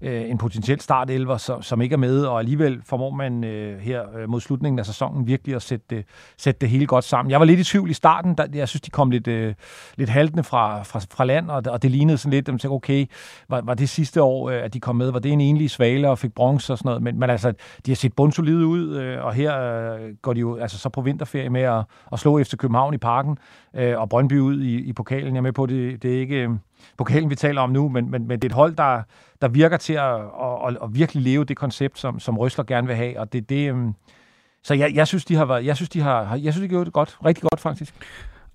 [0.01, 4.17] øh, en potentiel startelver, som, som ikke er med, og alligevel formår man øh, her
[4.17, 6.05] øh, mod slutningen af sæsonen virkelig at sætte det,
[6.37, 7.31] sætte det hele godt sammen.
[7.31, 9.53] Jeg var lidt i tvivl i starten, der, jeg synes, de kom lidt, øh,
[9.95, 12.73] lidt haltende fra, fra, fra land, og, og det lignede sådan lidt, at man tænkte,
[12.73, 13.05] okay,
[13.49, 16.09] var, var det sidste år, øh, at de kom med, var det en enlig svale
[16.09, 17.53] og fik bronze og sådan noget, men, men altså,
[17.85, 19.61] de har set bundsolide ud, øh, og her
[19.93, 22.97] øh, går de jo altså så på vinterferie med at, at slå efter København i
[22.97, 23.37] parken,
[23.75, 25.33] øh, og Brøndby ud i, i pokalen.
[25.33, 26.35] Jeg er med på, det, det er ikke...
[26.35, 26.49] Øh,
[26.97, 29.01] pokalen, vi taler om nu, men, men, men det er et hold, der,
[29.41, 32.87] der virker til at, at, at, at virkelig leve det koncept, som, som Røsler gerne
[32.87, 33.95] vil have, og det, det um,
[34.63, 36.67] så jeg, jeg synes, de har været, jeg synes, de har, jeg synes, de har
[36.67, 37.93] gjort det godt, rigtig godt faktisk.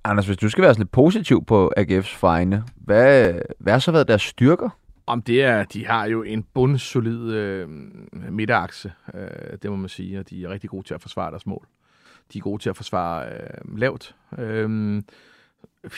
[0.05, 3.93] Anders, hvis du skal være sådan lidt positiv på AGF's vegne, hvad, hvad har så
[3.93, 4.71] været deres styrker?
[5.07, 7.69] Om det er, de har jo en bundsolid øh,
[8.31, 11.47] midterakse, øh, det må man sige, og de er rigtig gode til at forsvare deres
[11.47, 11.67] mål.
[12.33, 14.15] De er gode til at forsvare øh, lavt.
[14.39, 15.03] Øh,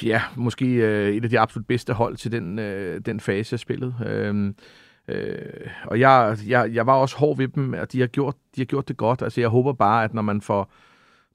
[0.03, 3.61] ja, måske øh, et af de absolut bedste hold til den, øh, den fase af
[3.61, 3.95] spillet.
[4.07, 4.53] Øh,
[5.09, 8.61] øh, og jeg, jeg, jeg var også hård ved dem, og de har, gjort, de
[8.61, 9.23] har gjort det godt.
[9.23, 10.73] Altså, jeg håber bare, at når man får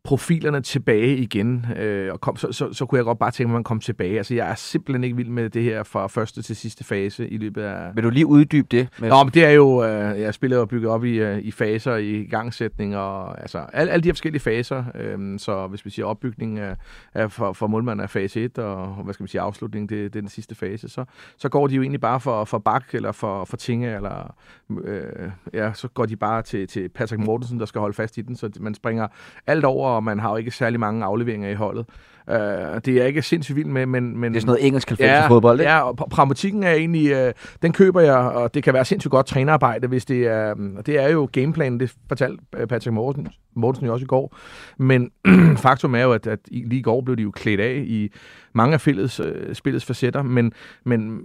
[0.04, 3.54] profilerne tilbage igen, øh, og kom, så, så, så kunne jeg godt bare tænke mig,
[3.54, 4.18] at man kom tilbage.
[4.18, 7.38] Altså, jeg er simpelthen ikke vild med det her fra første til sidste fase i
[7.38, 7.96] løbet af...
[7.96, 8.88] Vil du lige uddybe det?
[9.00, 9.10] Med...
[9.10, 11.96] Nå, men det er jo, øh, jeg spiller og bygget op i, øh, i faser,
[11.96, 14.84] i gangsætning, og altså, alle, alle de her forskellige faser.
[14.96, 16.76] Øh, så hvis vi siger opbygning af,
[17.14, 20.20] af for, for målmanden af fase 1, og hvad skal man sige, afslutning, det, det
[20.20, 21.06] er den sidste fase, så,
[21.38, 24.36] så går de jo egentlig bare for, for bak, eller for, for tinge, eller
[24.84, 28.22] øh, ja, så går de bare til, til Patrick Mortensen, der skal holde fast i
[28.22, 29.08] den, så man springer
[29.48, 31.86] alt over og man har jo ikke særlig mange afleveringer i holdet.
[32.32, 32.38] Uh,
[32.86, 34.18] det er jeg ikke sindssygt vild med, men...
[34.18, 35.72] men det er sådan noget engelsk ja, fodbold, ikke?
[35.72, 37.28] Ja, og pragmatikken er egentlig...
[37.28, 40.54] Uh, den køber jeg, og det kan være sindssygt godt trænerarbejde, hvis det er...
[40.54, 44.38] Um, det er jo gameplanen, det fortalte Patrick Morten, Mortensen jo også i går.
[44.78, 45.12] Men
[45.58, 48.12] faktum er jo, at, at lige i går blev de jo klædt af i
[48.54, 51.22] mange af fælles, øh, spillets facetter, men, men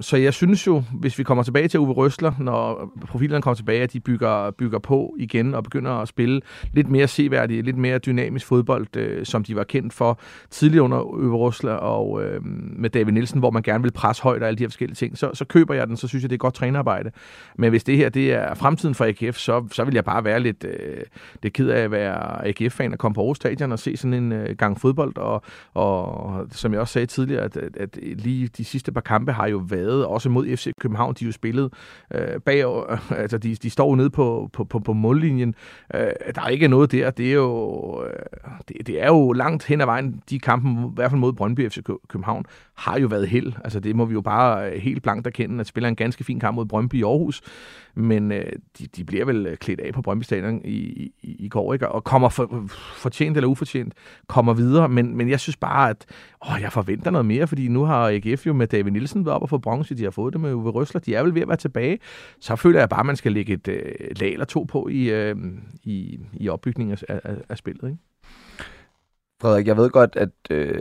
[0.00, 3.82] så jeg synes jo, hvis vi kommer tilbage til Uwe Røsler, når profilerne kommer tilbage,
[3.82, 6.40] at de bygger, bygger på igen og begynder at spille
[6.72, 10.20] lidt mere seværdige, lidt mere dynamisk fodbold, øh, som de var kendt for
[10.50, 12.40] tidligere under Øve Rusler og øh,
[12.76, 15.18] med David Nielsen, hvor man gerne vil presse højt og alle de her forskellige ting,
[15.18, 17.10] så, så køber jeg den, så synes jeg, det er godt trænerarbejde.
[17.58, 20.40] Men hvis det her det er fremtiden for AGF, så, så vil jeg bare være
[20.40, 21.02] lidt, øh,
[21.42, 24.32] det ked af at være AGF-fan og komme på Aarhus Stadion og se sådan en
[24.32, 25.42] øh, gang fodbold, og,
[25.74, 29.48] og som jeg også sagde tidligere, at, at, at lige de sidste par kampe har
[29.48, 31.72] jo været, også mod FC København, de jo spillet
[32.14, 35.54] øh, bag, øh, altså de, de står nede på, på, på, på mållinjen.
[35.94, 36.00] Øh,
[36.34, 38.12] der er ikke noget der, det er jo, øh,
[38.68, 41.68] det, det er jo langt hen ad vejen, de kampe, i hvert fald mod Brøndby
[41.70, 43.52] FC København, har jo været held.
[43.64, 46.40] Altså det må vi jo bare øh, helt blankt erkende, at spiller en ganske fin
[46.40, 47.42] kamp mod Brøndby i Aarhus,
[47.94, 51.48] men øh, de, de bliver vel øh, klædt af på Brøndby Stadion i, i, i
[51.48, 51.88] går, ikke?
[51.88, 52.64] og kommer for,
[52.96, 53.94] fortjent eller ufortjent,
[54.26, 56.06] kommer videre, men, men jeg synes bare, at
[56.48, 59.42] åh, jeg forventer noget mere, fordi nu har AGF jo med David Nielsen været op
[59.42, 61.42] og få bronze, de har fået det med øh, Uwe Røsler, de er vel ved
[61.42, 61.98] at være tilbage,
[62.40, 65.10] så føler jeg bare, at man skal lægge et øh, lag eller to på i,
[65.10, 65.36] øh,
[65.82, 67.88] i, i opbygningen af, af, af spillet.
[67.88, 67.98] Ikke?
[69.40, 70.78] Frederik, jeg ved godt, at øh,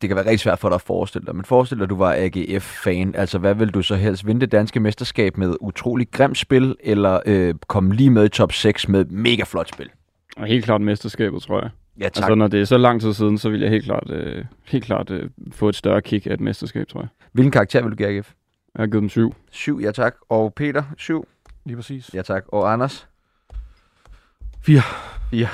[0.00, 1.96] det kan være rigtig svært for dig at forestille dig, men forestil dig, at du
[1.96, 3.14] var AGF-fan.
[3.14, 4.26] Altså, hvad vil du så helst?
[4.26, 8.52] Vinde det danske mesterskab med utrolig grimt spil, eller øh, komme lige med i top
[8.52, 9.90] 6 med mega flot spil?
[10.36, 11.70] Og helt klart mesterskabet, tror jeg.
[12.00, 12.16] Ja, tak.
[12.16, 14.84] Altså, når det er så lang tid siden, så vil jeg helt klart, øh, helt
[14.84, 17.08] klart øh, få et større kick af et mesterskab, tror jeg.
[17.32, 18.32] Hvilken karakter vil du give AGF?
[18.74, 19.34] Jeg har givet dem syv.
[19.50, 20.16] Syv, ja tak.
[20.28, 21.26] Og Peter, syv.
[21.64, 22.14] Lige præcis.
[22.14, 22.44] Ja tak.
[22.48, 23.08] Og Anders?
[24.62, 24.82] Fire.
[25.30, 25.48] Fire.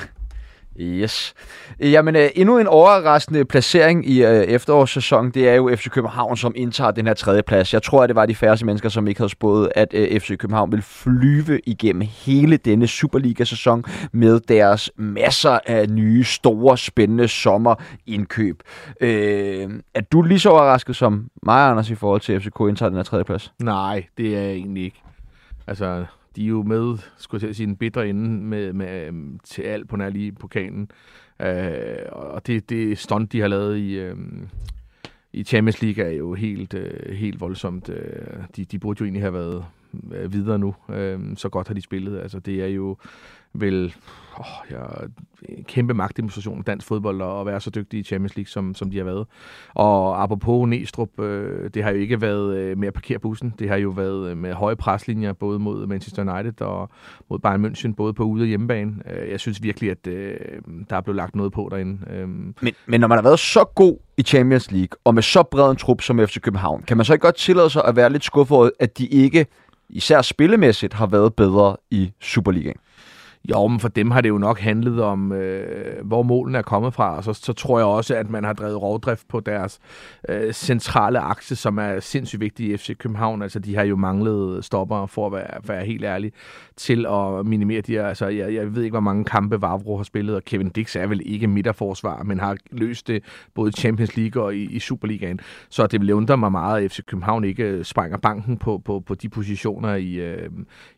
[0.81, 1.35] Yes.
[1.81, 6.53] Jamen, øh, endnu en overraskende placering i øh, efterårssæsonen, det er jo FC København, som
[6.57, 7.75] indtager den her tredje plads.
[7.75, 10.37] Jeg tror, at det var de færreste mennesker, som ikke havde spået, at øh, FC
[10.39, 18.63] København vil flyve igennem hele denne Superliga-sæson med deres masser af nye, store, spændende sommerindkøb.
[19.01, 22.89] Øh, er du lige så overrasket som mig, Anders, i forhold til, at FCK indtager
[22.89, 23.53] den her tredje plads?
[23.63, 25.03] Nej, det er jeg egentlig ikke.
[25.67, 26.05] Altså,
[26.37, 29.89] de er jo med, skulle jeg sige, en bitter ende med, med, øhm, til alt
[29.89, 30.91] på nær lige pokalen.
[31.41, 34.17] Øh, og det, det stunt, de har lavet i, øh,
[35.33, 37.89] i Champions League er jo helt, øh, helt voldsomt.
[37.89, 39.65] Øh, de, de burde jo egentlig have været
[40.13, 40.75] øh, videre nu.
[40.89, 42.21] Øh, så godt har de spillet.
[42.21, 42.97] Altså, det er jo
[43.61, 43.95] vil
[44.39, 44.83] oh, ja,
[45.69, 48.97] kæmpe magtdemonstration af dansk fodbold at være så dygtige i Champions League, som, som de
[48.97, 49.27] har været.
[49.75, 53.55] Og apropos Næstrup, øh, det har jo ikke været øh, med at parkere bussen.
[53.59, 56.91] Det har jo været øh, med høje preslinjer, både mod Manchester United og
[57.31, 58.95] mod Bayern München, både på ude- og hjemmebane.
[59.11, 60.37] Øh, jeg synes virkelig, at øh,
[60.91, 61.99] der er blevet lagt noget på derinde.
[62.11, 65.43] Øh, Men, men når man har været så god i Champions League, og med så
[65.43, 68.13] bred en trup som FC København, kan man så ikke godt tillade sig at være
[68.13, 69.47] lidt skuffet over, at de ikke,
[69.89, 72.77] især spillemæssigt, har været bedre i Superligaen?
[73.51, 76.95] Jo, men for dem har det jo nok handlet om, øh, hvor målene er kommet
[76.95, 79.79] fra, og så, så tror jeg også, at man har drevet rovdrift på deres
[80.29, 83.43] øh, centrale akse, som er sindssygt vigtig i FC København.
[83.43, 86.33] Altså, de har jo manglet stopper, for at være, være helt ærlig,
[86.77, 88.07] til at minimere de her.
[88.07, 91.07] Altså, jeg, jeg ved ikke, hvor mange kampe Vavro har spillet, og Kevin Dix er
[91.07, 95.41] vel ikke midterforsvar, men har løst det både i Champions League og i, i Superligaen.
[95.69, 99.01] Så det vil undre mig meget, at FC København ikke øh, sprænger banken på, på,
[99.01, 100.51] på de positioner i, øh,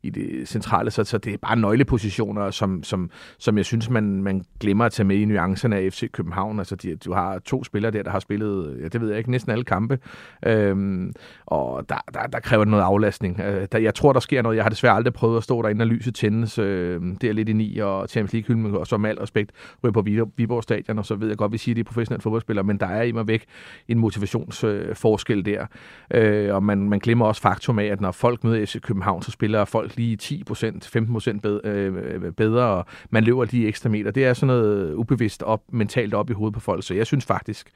[0.03, 0.91] i det centrale.
[0.91, 4.93] Så, så det er bare nøglepositioner, som, som, som jeg synes, man, man glemmer at
[4.93, 6.59] tage med i nuancerne af FC København.
[6.59, 9.31] Altså, de, du har to spillere der, der har spillet, ja, det ved jeg ikke,
[9.31, 9.99] næsten alle kampe.
[10.47, 11.13] Øhm,
[11.47, 13.41] og der, der, der kræver det noget aflastning.
[13.41, 14.57] Øh, der, jeg tror, der sker noget.
[14.57, 17.53] Jeg har desværre aldrig prøvet at stå derinde, og lyset tændes øh, der lidt i
[17.53, 19.53] ni, og Champions League-hylden, og så med al respekt
[19.85, 20.05] ryger på
[20.37, 22.81] Viborg Stadion, og så ved jeg godt, vi siger, at de er professionelle fodboldspillere, men
[22.81, 23.45] der er i mig væk
[23.89, 25.67] en motivationsforskel øh, der.
[26.15, 29.31] Øh, og man, man glemmer også faktum af, at når folk møder FC København, så
[29.31, 30.65] spiller folk lige 10%
[30.97, 34.11] 15% bedre, øh, Øh, bedre, og man løber de ekstra meter.
[34.11, 37.25] Det er sådan noget ubevidst op, mentalt op i hovedet på folk, så jeg synes
[37.25, 37.71] faktisk,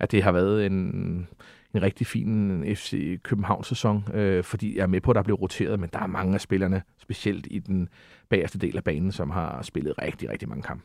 [0.00, 0.72] at det har været en,
[1.74, 5.80] en rigtig fin FC København-sæson, øh, fordi jeg er med på, at der blev roteret,
[5.80, 7.88] men der er mange af spillerne, specielt i den
[8.28, 10.84] bagerste del af banen, som har spillet rigtig, rigtig mange kampe.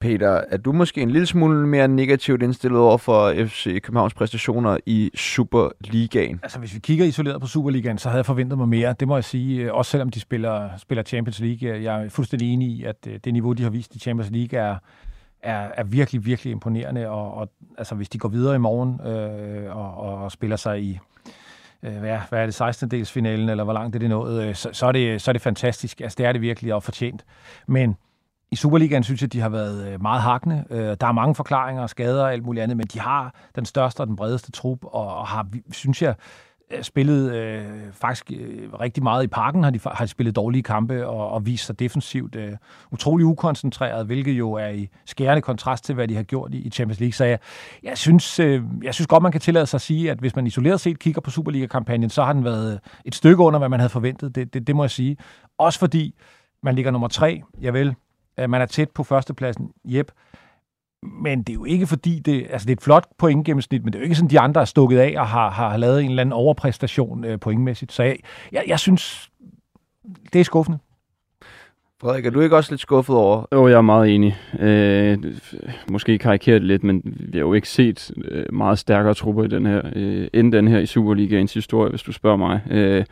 [0.00, 4.76] Peter, er du måske en lille smule mere negativt indstillet over for FC Københavns præstationer
[4.86, 6.40] i Superligaen?
[6.42, 8.94] Altså, hvis vi kigger isoleret på Superligaen, så havde jeg forventet mig mere.
[9.00, 11.68] Det må jeg sige, øh, også selvom de spiller, spiller Champions League.
[11.68, 14.30] Øh, jeg er fuldstændig enig i, at øh, det niveau, de har vist i Champions
[14.30, 14.76] League, er,
[15.42, 17.08] er, er virkelig, virkelig imponerende.
[17.08, 20.98] Og, og altså, hvis de går videre i morgen øh, og, og spiller sig i,
[21.80, 22.90] hvad, er, hvad er det, 16.
[22.90, 26.00] delsfinalen, eller hvor langt er det nået, så, så, er det, så er det fantastisk.
[26.00, 27.24] Altså, det er det virkelig og fortjent.
[27.66, 27.96] Men
[28.50, 30.64] i Superligaen synes jeg, de har været øh, meget hakne.
[30.70, 33.64] Øh, der er mange forklaringer og skader og alt muligt andet, men de har den
[33.64, 36.14] største og den bredeste trup, og har, synes jeg,
[36.70, 40.62] øh, spillet øh, faktisk øh, rigtig meget i parken, har de, har de spillet dårlige
[40.62, 42.52] kampe og, og vist sig defensivt øh,
[42.92, 46.70] utrolig ukoncentreret, hvilket jo er i skærende kontrast til, hvad de har gjort i, i
[46.70, 47.12] Champions League.
[47.12, 47.38] Så jeg,
[47.82, 50.46] jeg, synes, øh, jeg synes godt, man kan tillade sig at sige, at hvis man
[50.46, 53.90] isoleret set kigger på Superliga-kampagnen, så har den været et stykke under, hvad man havde
[53.90, 54.34] forventet.
[54.34, 55.16] Det, det, det må jeg sige.
[55.58, 56.14] Også fordi
[56.62, 57.94] man ligger nummer tre, javel,
[58.38, 60.12] vel, man er tæt på førstepladsen, jep.
[61.02, 63.98] Men det er jo ikke fordi, det, altså det er et flot pointgennemsnit, men det
[63.98, 66.20] er jo ikke sådan, de andre er stukket af og har, har lavet en eller
[66.20, 67.92] anden overpræstation øh, pointmæssigt.
[67.92, 68.16] Så jeg,
[68.52, 69.30] jeg, jeg synes,
[70.32, 70.78] det er skuffende.
[72.00, 73.44] Frederik, er du ikke også lidt skuffet over?
[73.52, 74.36] Jo, jeg er meget enig.
[74.58, 75.18] Øh,
[75.90, 79.66] måske karikeret lidt, men vi har jo ikke set øh, meget stærkere trupper i den
[79.66, 82.60] her, øh, end den her i Superligaens historie, hvis du spørger mig.
[82.70, 83.04] Øh,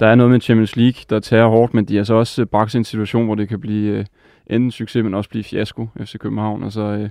[0.00, 2.72] der er noget med Champions League, der tager hårdt, men de har så også bragt
[2.72, 3.98] sig en situation, hvor det kan blive...
[3.98, 4.04] Øh,
[4.46, 6.64] enten succes, men også blive fiasko, FC København.
[6.64, 7.08] Altså, øh,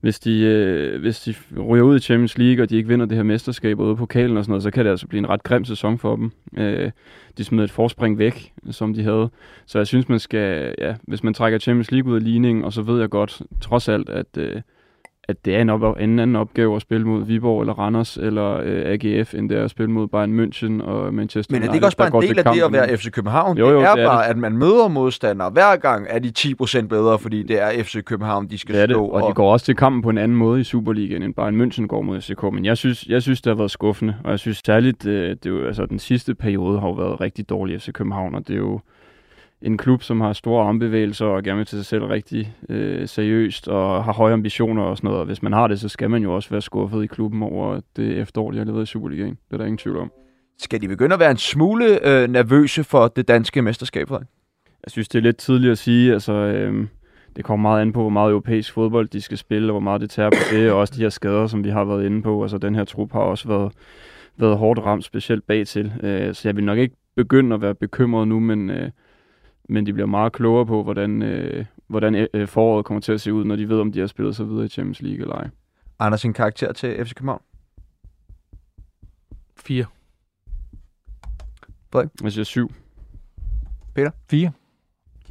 [0.00, 3.16] hvis, de, øh, hvis de ryger ud i Champions League, og de ikke vinder det
[3.16, 5.64] her mesterskab ude pokalen og sådan noget, så kan det altså blive en ret grim
[5.64, 6.30] sæson for dem.
[6.56, 6.90] Øh,
[7.38, 9.30] de smider et forspring væk, som de havde.
[9.66, 12.72] Så jeg synes, man skal, ja, hvis man trækker Champions League ud af ligningen, og
[12.72, 14.62] så ved jeg godt, trods alt, at øh,
[15.28, 18.60] at det er en, op- en anden opgave at spille mod Viborg eller Randers eller
[18.64, 21.74] øh, AGF, end det er at spille mod Bayern München og Manchester Men er det
[21.74, 23.58] ikke også bare en del af det at være FC København?
[23.58, 24.30] Jo, jo, det er det er bare, det.
[24.30, 25.50] at man møder modstandere.
[25.50, 28.86] Hver gang er de 10% bedre, fordi det er FC København, de skal det er
[28.86, 29.06] det, slå.
[29.06, 31.86] og de går også til kampen på en anden måde i Superligaen, end Bayern München
[31.86, 32.42] går mod FCK.
[32.42, 35.46] Men jeg synes, jeg synes det har været skuffende, og jeg synes særligt, øh, det
[35.46, 38.54] er jo, altså, den sidste periode har jo været rigtig dårlig FC København, og det
[38.54, 38.80] er jo
[39.62, 43.68] en klub, som har store armbevægelser og gerne vil til sig selv rigtig øh, seriøst
[43.68, 45.20] og har høje ambitioner og sådan noget.
[45.20, 47.80] Og hvis man har det, så skal man jo også være skuffet i klubben over
[47.96, 49.38] det efterår, de har levet i Superligaen.
[49.48, 50.12] Det er der ingen tvivl om.
[50.58, 54.08] Skal de begynde at være en smule øh, nervøse for det danske mesterskab?
[54.08, 54.26] Frederik?
[54.84, 56.12] Jeg synes, det er lidt tidligt at sige.
[56.12, 56.86] Altså, øh,
[57.36, 60.00] det kommer meget an på, hvor meget europæisk fodbold de skal spille, og hvor meget
[60.00, 62.42] det tager på det, og også de her skader, som vi har været inde på.
[62.42, 63.72] Altså, den her trup har også været,
[64.36, 65.92] været hårdt ramt, specielt bagtil.
[66.02, 68.70] Øh, så jeg vil nok ikke begynde at være bekymret nu, men...
[68.70, 68.90] Øh,
[69.68, 73.32] men de bliver meget klogere på, hvordan, øh, hvordan øh, foråret kommer til at se
[73.32, 75.48] ud, når de ved, om de har spillet sig videre i Champions League eller ej.
[75.98, 77.42] Anders, sin karakter til FC København?
[79.56, 79.84] 4.
[82.22, 82.72] Jeg siger syv.
[84.30, 84.52] Fire.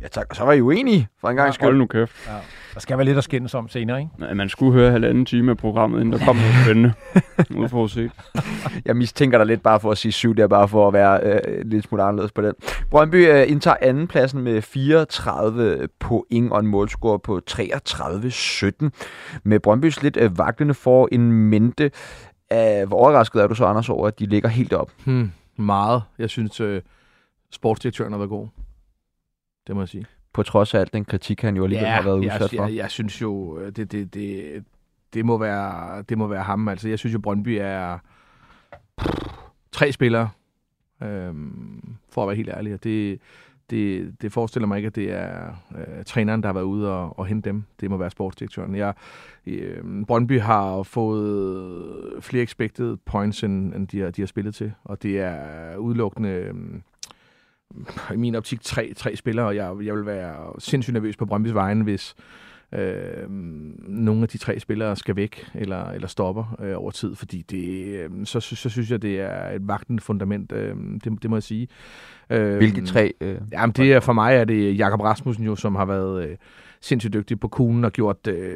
[0.02, 1.78] Ja tak, og så var I uenige for en gang Hold skyld.
[1.78, 2.28] nu kæft.
[2.28, 2.34] Ja.
[2.74, 4.12] Der skal være lidt at skændes om senere, ikke?
[4.18, 6.94] Nej, man skulle høre halvanden time af programmet, inden der kom noget spændende.
[7.64, 8.12] Uforudset.
[8.86, 11.20] Jeg mistænker dig lidt bare for at sige syv, det er bare for at være
[11.24, 12.54] øh, lidt smule anderledes på den.
[12.90, 18.90] Brøndby øh, indtager andenpladsen med 34 point og en målscore på 33-17.
[19.44, 21.84] Med Brøndbys lidt øh, vaklende for en mente.
[22.54, 24.92] Øh, hvor overrasket er du så, Anders, over, at de ligger helt op?
[25.06, 26.04] Hmm, meget.
[26.20, 26.82] Jeg synes, øh,
[27.52, 28.48] sportsdirektøren har været god.
[29.68, 30.06] Det må jeg sige.
[30.34, 32.66] På trods af alt den kritik, han jo alligevel har været udsat jeg, for.
[32.66, 34.64] Jeg, jeg synes jo, øh, det, det, det,
[35.14, 36.68] det, må være, det må være ham.
[36.68, 37.98] Altså, jeg synes jo, Brøndby er
[39.72, 40.30] tre spillere,
[41.04, 42.74] øhm, for at være helt ærlig.
[42.74, 43.20] Og det,
[43.70, 47.20] det, det forestiller mig ikke, at det er øh, træneren, der har været ude og,
[47.20, 47.64] og hente dem.
[47.80, 48.76] Det må være sportsdirektøren.
[48.76, 48.94] Jeg,
[49.46, 54.74] øh, Brøndby har fået flere expected points, end, end de, har, de har spillet til.
[54.84, 56.30] Og det er udelukkende...
[56.30, 56.54] Øh,
[58.14, 61.54] i min optik tre, tre spillere, og jeg, jeg vil være sindssygt nervøs på Brøndbys
[61.54, 62.16] vejen, hvis
[62.74, 63.30] øh,
[63.88, 67.86] nogle af de tre spillere skal væk eller, eller stopper øh, over tid, fordi det,
[68.00, 71.44] øh, så, så synes jeg, det er et vagtende fundament, øh, det, det må jeg
[71.44, 71.68] sige.
[72.30, 73.14] Øh, Hvilke tre?
[73.22, 76.38] Øh, jamen, det er, for mig er det Jakob Rasmussen jo, som har været øh,
[76.82, 78.56] sindssygt dygtig på kunen og gjort øh,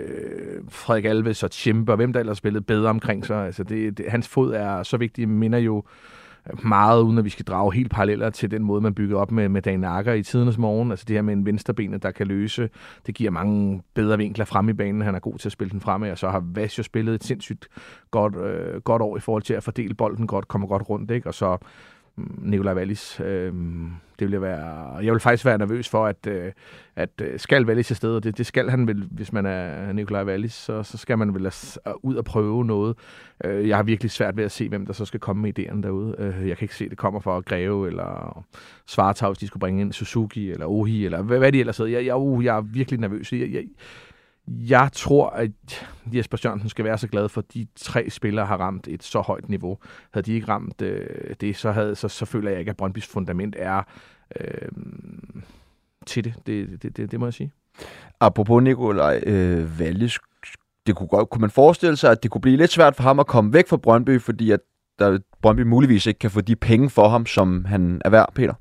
[0.69, 3.45] Frederik Alves og Tjempe og hvem der ellers spillet bedre omkring sig.
[3.45, 5.83] Altså, det, det, hans fod er så vigtig, minder jo
[6.63, 9.49] meget, uden at vi skal drage helt paralleller til den måde, man bygger op med,
[9.49, 10.91] med Dan Akker i tidernes morgen.
[10.91, 12.69] Altså det her med en venstrebenet, der kan løse.
[13.05, 15.01] Det giver mange bedre vinkler frem i banen.
[15.01, 17.67] Han er god til at spille den fremad, og så har Vasjo spillet et sindssygt
[18.11, 21.27] godt, øh, godt år i forhold til at fordele bolden godt, kommer godt rundt, ikke?
[21.27, 21.57] Og så
[22.17, 23.19] Nikolaj Wallis.
[23.19, 23.53] Øh,
[24.19, 26.51] det vil være, jeg vil faktisk være nervøs for, at, øh,
[26.95, 30.23] at øh, skal Wallis afsted, og det, det skal han vel, hvis man er Nikolaj
[30.23, 31.51] Wallis, så, så skal man vel
[32.03, 32.97] ud og prøve noget.
[33.43, 35.81] Øh, jeg har virkelig svært ved at se, hvem der så skal komme med idéerne
[35.81, 36.15] derude.
[36.19, 38.45] Øh, jeg kan ikke se, at det kommer fra Greve eller
[38.85, 41.91] Svartav, hvis de skulle bringe ind Suzuki eller Ohi, eller hvad, hvad de ellers hedder.
[41.91, 43.33] Jeg, jeg, uh, jeg er virkelig nervøs.
[43.33, 43.63] Jeg, jeg,
[44.47, 45.51] jeg tror, at
[46.05, 49.21] Jesper Sørensen skal være så glad for, at de tre spillere har ramt et så
[49.21, 49.77] højt niveau.
[50.13, 53.07] Havde de ikke ramt øh, det, så, havde, så, så føler jeg ikke, at Brøndbys
[53.07, 53.83] fundament er
[54.39, 54.69] øh,
[56.05, 56.33] til det.
[56.47, 57.11] Det, det, det.
[57.11, 57.51] det må jeg sige.
[58.19, 60.19] Apropos Nikolaj øh, Valles,
[60.87, 63.19] det kunne, godt, kunne man forestille sig, at det kunne blive lidt svært for ham
[63.19, 64.59] at komme væk fra Brøndby, fordi at
[64.99, 68.53] der, Brøndby muligvis ikke kan få de penge for ham, som han er værd, Peter?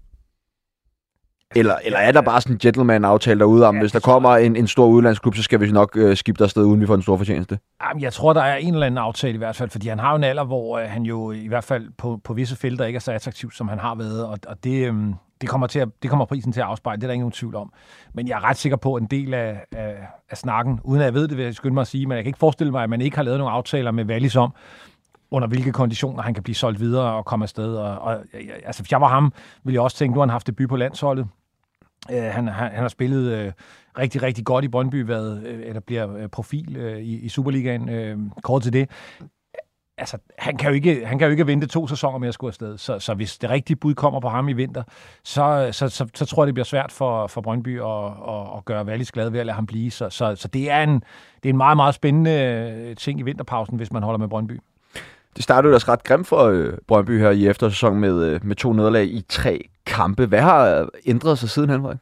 [1.57, 4.57] Eller, eller er der bare sådan en gentleman-aftale derude om, ja, hvis der kommer en,
[4.57, 7.17] en stor udlandsklub, så skal vi nok øh, skifte afsted, uden vi får en stor
[7.17, 7.59] fortjeneste?
[7.83, 10.11] Jamen, jeg tror, der er en eller anden aftale i hvert fald, fordi han har
[10.11, 12.97] jo en alder, hvor øh, han jo i hvert fald på, på visse felter ikke
[12.97, 14.95] er så attraktiv, som han har været, og, og det, øh,
[15.41, 17.55] det, kommer til at, det kommer prisen til at afspejle, det er der ingen tvivl
[17.55, 17.73] om.
[18.15, 19.95] Men jeg er ret sikker på, at en del af, af,
[20.31, 22.25] af snakken, uden at jeg ved det, vil jeg skynde mig at sige, men jeg
[22.25, 24.55] kan ikke forestille mig, at man ikke har lavet nogle aftaler med Wallis om,
[25.35, 27.77] under hvilke konditioner han kan blive solgt videre og komme afsted.
[27.77, 28.25] Og, og,
[28.65, 29.33] altså, hvis jeg var ham,
[29.65, 31.27] ville jeg også tænke, nu har han haft debut på landsholdet.
[32.11, 33.53] Øh, han, han, han har spillet øh,
[33.99, 37.89] rigtig, rigtig godt i Brøndby, været, øh, eller bliver øh, profil øh, i, i Superligaen.
[37.89, 38.91] Øh, kort til det.
[39.99, 42.51] Altså, han kan, jo ikke, han kan jo ikke vente to sæsoner med at skulle
[42.51, 42.79] afsted.
[42.79, 44.83] Så, så hvis det rigtige bud kommer på ham i vinter,
[45.25, 48.65] så, så, så, så tror jeg, det bliver svært for, for Brøndby at, at, at
[48.65, 49.91] gøre Wallis glad ved at lade ham blive.
[49.91, 50.95] Så, så, så det, er en,
[51.43, 54.61] det er en meget, meget spændende øh, ting i vinterpausen, hvis man holder med Brøndby.
[55.37, 58.57] Det startede jo også ret grimt for øh, Brøndby her i eftersæsonen med, øh, med
[58.57, 60.27] to nederlag i tre kampe.
[60.27, 61.97] Hvad har ændret sig siden han var?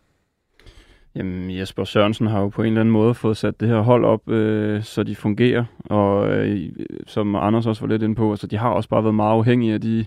[1.14, 4.04] Jamen, Jesper Sørensen har jo på en eller anden måde fået sat det her hold
[4.04, 5.64] op, øh, så de fungerer.
[5.84, 6.70] Og øh,
[7.06, 9.74] som Anders også var lidt inde på, altså, de har også bare været meget afhængige
[9.74, 10.06] af de,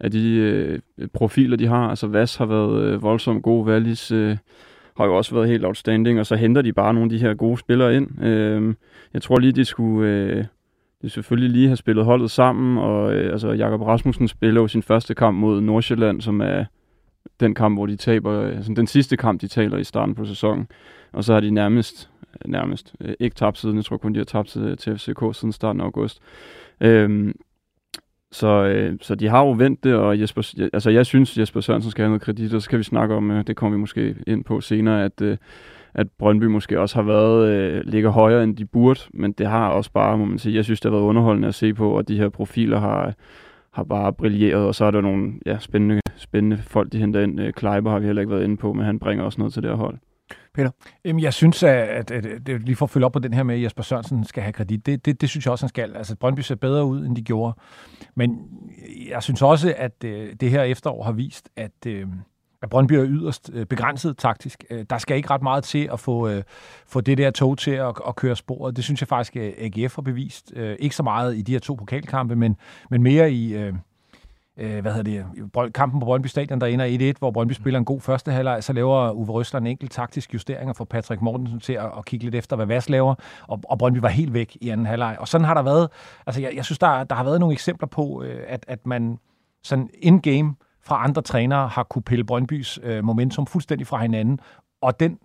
[0.00, 1.88] af de øh, profiler, de har.
[1.88, 4.36] Altså, Vas har været øh, voldsomt god, Wallis øh,
[4.96, 7.34] har jo også været helt outstanding, og så henter de bare nogle af de her
[7.34, 8.24] gode spillere ind.
[8.24, 8.74] Øh,
[9.14, 10.10] jeg tror lige, de skulle...
[10.10, 10.44] Øh,
[11.02, 14.82] det selvfølgelig lige have spillet holdet sammen, og øh, altså Jakob Rasmussen spiller jo sin
[14.82, 16.64] første kamp mod Nordsjælland, som er
[17.40, 20.24] den kamp, hvor de taber, øh, altså den sidste kamp, de taler i starten på
[20.24, 20.68] sæsonen.
[21.12, 22.10] Og så har de nærmest,
[22.46, 25.80] nærmest øh, ikke tabt siden, jeg tror kun, de har tabt til FCK siden starten
[25.80, 26.20] af august.
[26.80, 27.34] Øhm,
[28.32, 31.90] så, øh, så de har jo vendt det, og Jesper, altså jeg synes, Jesper Sørensen
[31.90, 34.16] skal have noget kredit, og så kan vi snakke om, øh, det kommer vi måske
[34.26, 35.36] ind på senere, at, øh,
[35.94, 39.68] at Brøndby måske også har været, øh, ligger højere, end de burde, men det har
[39.68, 42.08] også bare, må man sige, jeg synes, det har været underholdende at se på, og
[42.08, 43.14] de her profiler har,
[43.72, 47.52] har bare brilleret, og så er der nogle ja, spændende, spændende folk, de henter ind.
[47.52, 49.70] Kleiber har vi heller ikke været inde på, men han bringer også noget til det
[49.70, 49.98] her hold.
[50.54, 50.70] Peter?
[51.04, 53.42] Jamen, jeg synes, at, at, at, at lige for at følge op på den her
[53.42, 55.96] med, at Jesper Sørensen skal have kredit, det, det, det synes jeg også, han skal.
[55.96, 57.56] Altså, Brøndby ser bedre ud, end de gjorde.
[58.14, 58.38] Men
[59.10, 62.06] jeg synes også, at øh, det her efterår har vist, at, øh,
[62.62, 64.64] at Brøndby er yderst øh, begrænset taktisk.
[64.70, 66.42] Øh, der skal ikke ret meget til at få, øh,
[66.86, 68.76] få det der tog til at, at køre sporet.
[68.76, 70.52] Det synes jeg faktisk, at AGF har bevist.
[70.78, 72.56] Ikke så meget i de her to pokalkampe, men,
[72.90, 73.54] men mere i...
[73.54, 75.02] Øh, hvad hedder
[75.52, 78.64] det, kampen på Brøndby Stadion, der ender 1-1, hvor Brøndby spiller en god første halvleg,
[78.64, 82.04] så laver Uwe Røsler en enkelt taktisk justering og får Patrick Mortensen til at, at
[82.04, 85.16] kigge lidt efter, hvad Vas laver, og, og Brøndby var helt væk i anden halvleg.
[85.20, 85.88] Og sådan har der været,
[86.26, 89.18] altså jeg, jeg synes, der, der har været nogle eksempler på, øh, at, at man
[89.62, 90.54] sådan in-game
[90.88, 94.40] fra andre trænere har kunne pille Brøndbys øh, momentum fuldstændig fra hinanden,
[94.82, 95.18] og den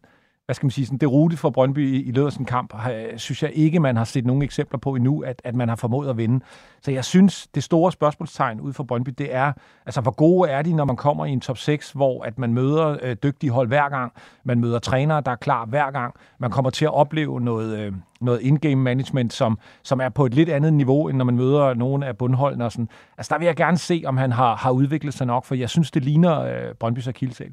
[0.45, 2.73] hvad skal man sige, sådan, det rute for Brøndby i, i løbet af sådan kamp,
[2.73, 5.75] har, synes jeg ikke, man har set nogen eksempler på endnu, at, at man har
[5.75, 6.45] formået at vinde.
[6.81, 9.53] Så jeg synes, det store spørgsmålstegn ud for Brøndby, det er,
[9.85, 12.53] altså hvor gode er de, når man kommer i en top 6, hvor at man
[12.53, 14.13] møder øh, dygtige hold hver gang,
[14.43, 17.93] man møder trænere, der er klar hver gang, man kommer til at opleve noget, øh,
[18.21, 21.73] noget in-game management, som, som er på et lidt andet niveau, end når man møder
[21.73, 22.65] nogle af bundholdene.
[22.65, 22.89] Og sådan.
[23.17, 25.69] Altså der vil jeg gerne se, om han har, har udviklet sig nok, for jeg
[25.69, 27.51] synes, det ligner øh, Brøndby's akillesæl.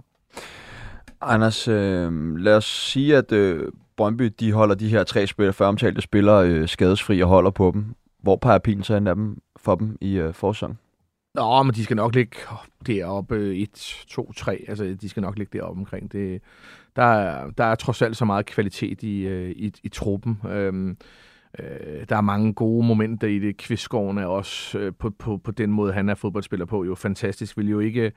[1.21, 5.66] Anders, øh, lad os sige, at øh, Brøndby de holder de her tre spillere, før
[5.66, 7.95] omtalte spillere øh, skadesfri og holder på dem.
[8.23, 10.79] Hvor peger pilen så af dem for dem i øh, forsøgen?
[11.35, 12.37] Nå, men de skal nok ligge
[12.87, 13.71] deroppe 1,
[14.09, 14.64] 2, 3.
[14.68, 16.12] Altså, de skal nok ligge deroppe omkring.
[16.12, 16.43] Det,
[16.97, 20.41] der, er, der er trods alt så meget kvalitet i, øh, i, i truppen.
[20.49, 20.95] Øh,
[21.59, 23.57] Øh, der er mange gode momenter i det.
[23.57, 27.57] Kvistgården er også øh, på, på, på den måde, han er fodboldspiller på, jo fantastisk.
[27.57, 28.12] Vil jo ikke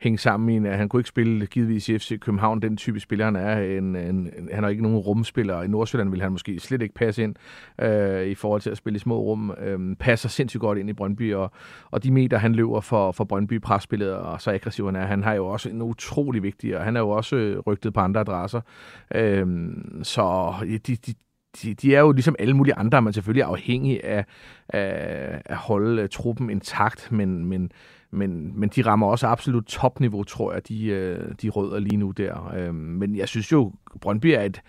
[0.00, 3.24] hænge sammen i en, han kunne ikke spille givetvis i FC København, den type spiller
[3.24, 3.78] han er.
[3.78, 5.62] En, en, han har ikke nogen rumspiller.
[5.62, 7.34] I Nordsjælland vil han måske slet ikke passe ind
[7.80, 9.54] øh, i forhold til at spille i små rum.
[9.60, 11.50] Øh, passer sindssygt godt ind i Brøndby, og,
[11.90, 15.22] og de meter, han løber for, for Brøndby presspillet, og så aggressiv han er, han
[15.22, 18.20] har jo også en utrolig vigtig, og han er jo også øh, rygtet på andre
[18.20, 18.60] adresser.
[19.14, 19.46] Øh,
[20.02, 21.14] så de, de,
[21.62, 24.24] de, de er jo ligesom alle mulige andre, man selvfølgelig er afhængig af,
[24.68, 27.72] af at holde øh, truppen intakt, men, men,
[28.10, 32.10] men, men de rammer også absolut topniveau, tror jeg, de, øh, de rødder lige nu
[32.10, 32.52] der.
[32.56, 34.60] Øhm, men jeg synes jo, Brøndby er et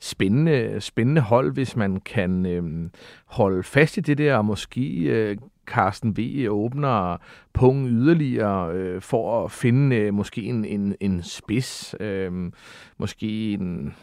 [0.00, 2.90] spændende, spændende hold, hvis man kan uh,
[3.26, 6.46] holde fast i det der, og måske uh, Carsten V.
[6.48, 7.16] åbner
[7.52, 12.52] pungen yderligere øh, for at finde øh, måske en, en, en spids, øh,
[12.98, 13.94] måske en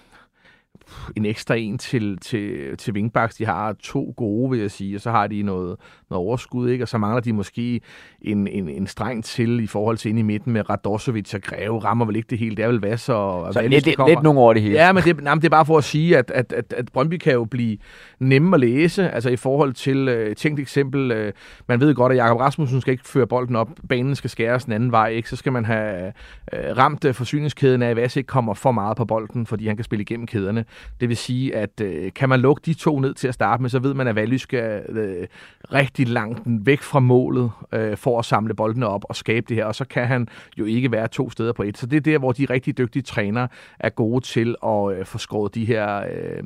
[1.16, 3.36] en ekstra en til, til, til Wingbacks.
[3.36, 5.78] De har to gode, vil jeg sige, og så har de noget,
[6.10, 6.84] noget overskud, ikke?
[6.84, 7.82] og så mangler de måske
[8.22, 11.80] en, en, en streng til i forhold til ind i midten med Radosovic og Greve.
[11.80, 14.40] Rammer vel ikke det hele, det er vel Vass og, så lidt, lidt, lidt nogle
[14.40, 14.76] over det hele.
[14.76, 16.90] Ja, men det, nej, men det er bare for at sige, at, at, at, at
[16.94, 17.78] Brøndby kan jo blive
[18.20, 21.34] nemme at læse, altså i forhold til, uh, tænkt eksempel, uh,
[21.68, 24.72] man ved godt, at Jakob Rasmussen skal ikke føre bolden op, banen skal skæres en
[24.72, 25.30] anden vej, ikke?
[25.30, 26.14] så skal man have
[26.54, 29.76] uh, ramt uh, forsyningskæden af, at Vass ikke kommer for meget på bolden, fordi han
[29.76, 30.66] kan spille igennem kæderne.
[31.00, 33.70] Det vil sige, at øh, kan man lukke de to ned til at starte med,
[33.70, 35.28] så ved man, at Valy skal øh,
[35.74, 39.66] rigtig langt væk fra målet øh, for at samle boldene op og skabe det her,
[39.66, 40.28] og så kan han
[40.58, 41.78] jo ikke være to steder på et.
[41.78, 43.48] Så det er der, hvor de rigtig dygtige trænere
[43.80, 46.44] er gode til at øh, få skåret de her øh,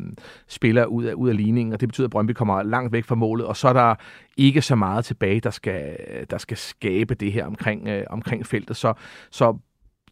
[0.47, 3.15] spillere ud af, ud af ligningen, og det betyder, at Brøndby kommer langt væk fra
[3.15, 3.95] målet, og så er der
[4.37, 8.45] ikke så meget tilbage, der skal, øh, der skal skabe det her omkring, øh, omkring
[8.45, 8.77] feltet.
[8.77, 8.93] Så,
[9.31, 9.57] så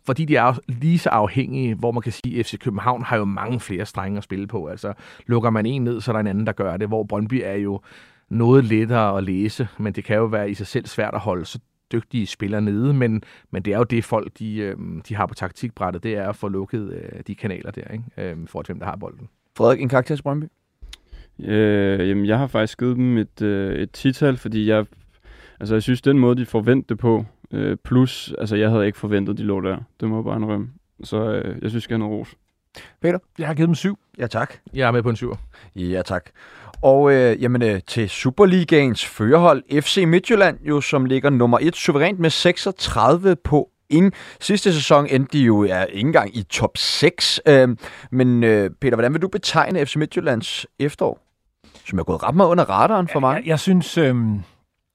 [0.05, 3.25] fordi de er lige så afhængige, hvor man kan sige, at FC København har jo
[3.25, 4.65] mange flere strenge at spille på.
[4.67, 4.93] Altså,
[5.27, 7.55] lukker man en ned, så er der en anden, der gør det, hvor Brøndby er
[7.55, 7.81] jo
[8.29, 11.45] noget lettere at læse, men det kan jo være i sig selv svært at holde
[11.45, 11.59] så
[11.91, 14.75] dygtige spillere nede, men, men det er jo det folk, de, øh,
[15.09, 18.03] de har på taktikbrættet, det er at få lukket øh, de kanaler der, ikke?
[18.17, 19.29] Øh, for hvem der har bolden.
[19.57, 20.45] Frederik, en karakter til Brøndby?
[21.39, 24.85] Øh, jamen, jeg har faktisk givet dem et, øh, et tital, fordi jeg,
[25.59, 28.97] altså, jeg synes, den måde, de forventer det på, Øh, plus, altså jeg havde ikke
[28.97, 29.77] forventet, de lå der.
[29.99, 30.69] Det må jeg bare rømme.
[31.03, 32.35] Så øh, jeg synes, jeg have noget ros.
[33.01, 33.19] Peter?
[33.39, 33.99] Jeg har givet dem syv.
[34.17, 34.53] Ja, tak.
[34.73, 35.35] Jeg er med på en syv.
[35.75, 36.29] Ja, tak.
[36.81, 42.19] Og øh, jamen, øh, til Superligaens førerhold, FC Midtjylland, jo, som ligger nummer et suverænt
[42.19, 44.11] med 36 på in.
[44.39, 47.41] Sidste sæson endte de jo ja, ikke engang i top 6.
[47.47, 47.77] Øh,
[48.11, 51.19] men øh, Peter, hvordan vil du betegne FC Midtjyllands efterår?
[51.85, 53.35] Som er gået ret meget under radaren for mig.
[53.35, 54.15] Jeg, jeg synes, øh,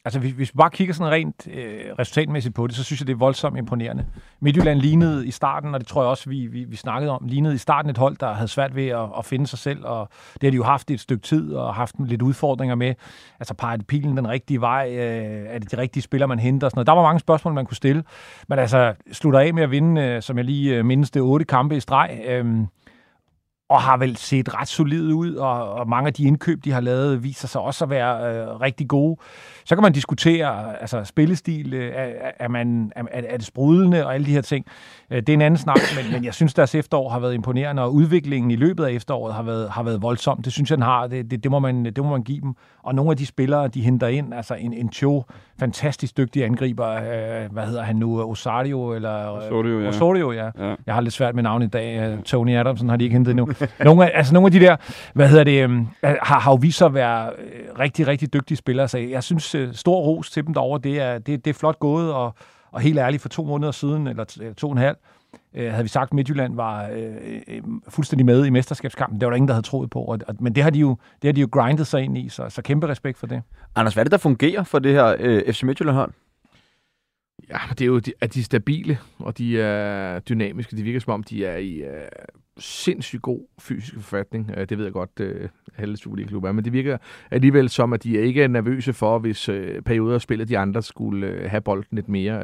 [0.07, 3.07] Altså, hvis, hvis vi bare kigger sådan rent øh, resultatmæssigt på det, så synes jeg,
[3.07, 4.07] det er voldsomt imponerende.
[4.41, 7.55] Midtjylland lignede i starten, og det tror jeg også, vi, vi, vi snakkede om, lignede
[7.55, 10.43] i starten et hold, der havde svært ved at, at finde sig selv, og det
[10.43, 12.95] har de jo haft i et stykke tid, og haft lidt udfordringer med.
[13.41, 14.89] Altså, peger pilen den rigtige vej?
[14.93, 16.67] Øh, er det de rigtige spillere, man henter?
[16.67, 16.87] Og sådan noget.
[16.87, 18.05] Der var mange spørgsmål, man kunne stille.
[18.49, 21.45] Men altså, slutter af med at vinde, øh, som jeg lige øh, mindes det, otte
[21.45, 22.21] kampe i streg.
[22.27, 22.57] Øh,
[23.69, 26.81] og har vel set ret solid ud, og, og mange af de indkøb, de har
[26.81, 29.17] lavet, viser sig også at være øh, rigtig gode.
[29.65, 34.15] Så kan man diskutere, altså spillestil, øh, er, er, man, er, er det sprudlende og
[34.15, 34.67] alle de her ting.
[35.11, 37.83] Øh, det er en anden snak, men, men jeg synes, deres efterår har været imponerende,
[37.83, 40.43] og udviklingen i løbet af efteråret har været, har været voldsom.
[40.43, 41.07] Det synes jeg, den har.
[41.07, 42.55] Det, det, det, må man, det må man give dem.
[42.83, 45.25] Og nogle af de spillere, de henter ind, altså en, en Cho,
[45.61, 49.29] fantastisk dygtig angriber, øh, hvad hedder han nu, Osario, eller...
[49.29, 49.89] Osorio, ja.
[49.89, 50.51] Osorio, ja.
[50.59, 50.75] ja.
[50.87, 52.19] Jeg har lidt svært med navnet i dag.
[52.25, 53.47] Tony Adamson har de ikke hentet endnu.
[53.85, 54.77] Nogle, af, altså nogle af de der,
[55.15, 58.57] hvad hedder det, øhm, har, har jo vist sig at være øh, rigtig, rigtig dygtige
[58.57, 58.89] spillere.
[58.89, 60.81] Så jeg synes, øh, stor ros til dem derovre.
[60.85, 62.35] Det er, det, det er flot gået, og,
[62.73, 64.97] og helt ærligt, for to måneder siden, eller to, to og en halv,
[65.55, 67.15] øh, havde vi sagt, at Midtjylland var øh,
[67.49, 69.21] øh, fuldstændig med i mesterskabskampen.
[69.21, 70.01] Det var der ingen, der havde troet på.
[70.01, 72.29] Og, og, men det har, de jo, det har de jo grindet sig ind i,
[72.29, 73.43] så, så kæmpe respekt for det.
[73.75, 76.13] Anders, hvad er det, der fungerer for det her øh, FC Midtjylland-hold?
[77.51, 80.77] Ja, det er jo, at de er stabile, og de er dynamiske.
[80.77, 81.83] Det virker som om, de er i
[82.59, 84.51] sindssygt god fysisk forfatning.
[84.57, 85.49] Uh, det ved jeg godt, uh,
[85.79, 86.99] alle Superliga-klubber er, men det virker
[87.31, 90.83] alligevel som, at de ikke er nervøse for, hvis uh, perioder af spillet de andre
[90.83, 92.43] skulle have bolden lidt mere.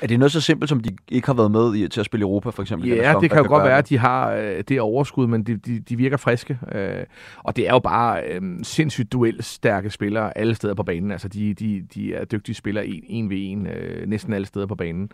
[0.00, 2.22] Er det noget så simpelt, som de ikke har været med i til at spille
[2.22, 2.88] Europa, for eksempel?
[2.88, 5.42] Ja, det der kan jo godt gøre være, at de har øh, det overskud, men
[5.42, 6.58] de, de, de virker friske.
[6.74, 7.04] Øh,
[7.36, 11.10] og det er jo bare øh, sindssygt duelstærke spillere alle steder på banen.
[11.10, 14.66] Altså, de, de, de er dygtige spillere en, en ved en, øh, næsten alle steder
[14.66, 15.10] på banen.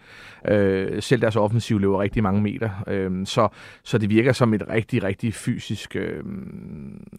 [0.49, 2.70] Øh, selv deres offensiv løber rigtig mange meter.
[2.86, 3.49] Øh, så,
[3.84, 6.24] så det virker som et rigtig, rigtig fysisk øh,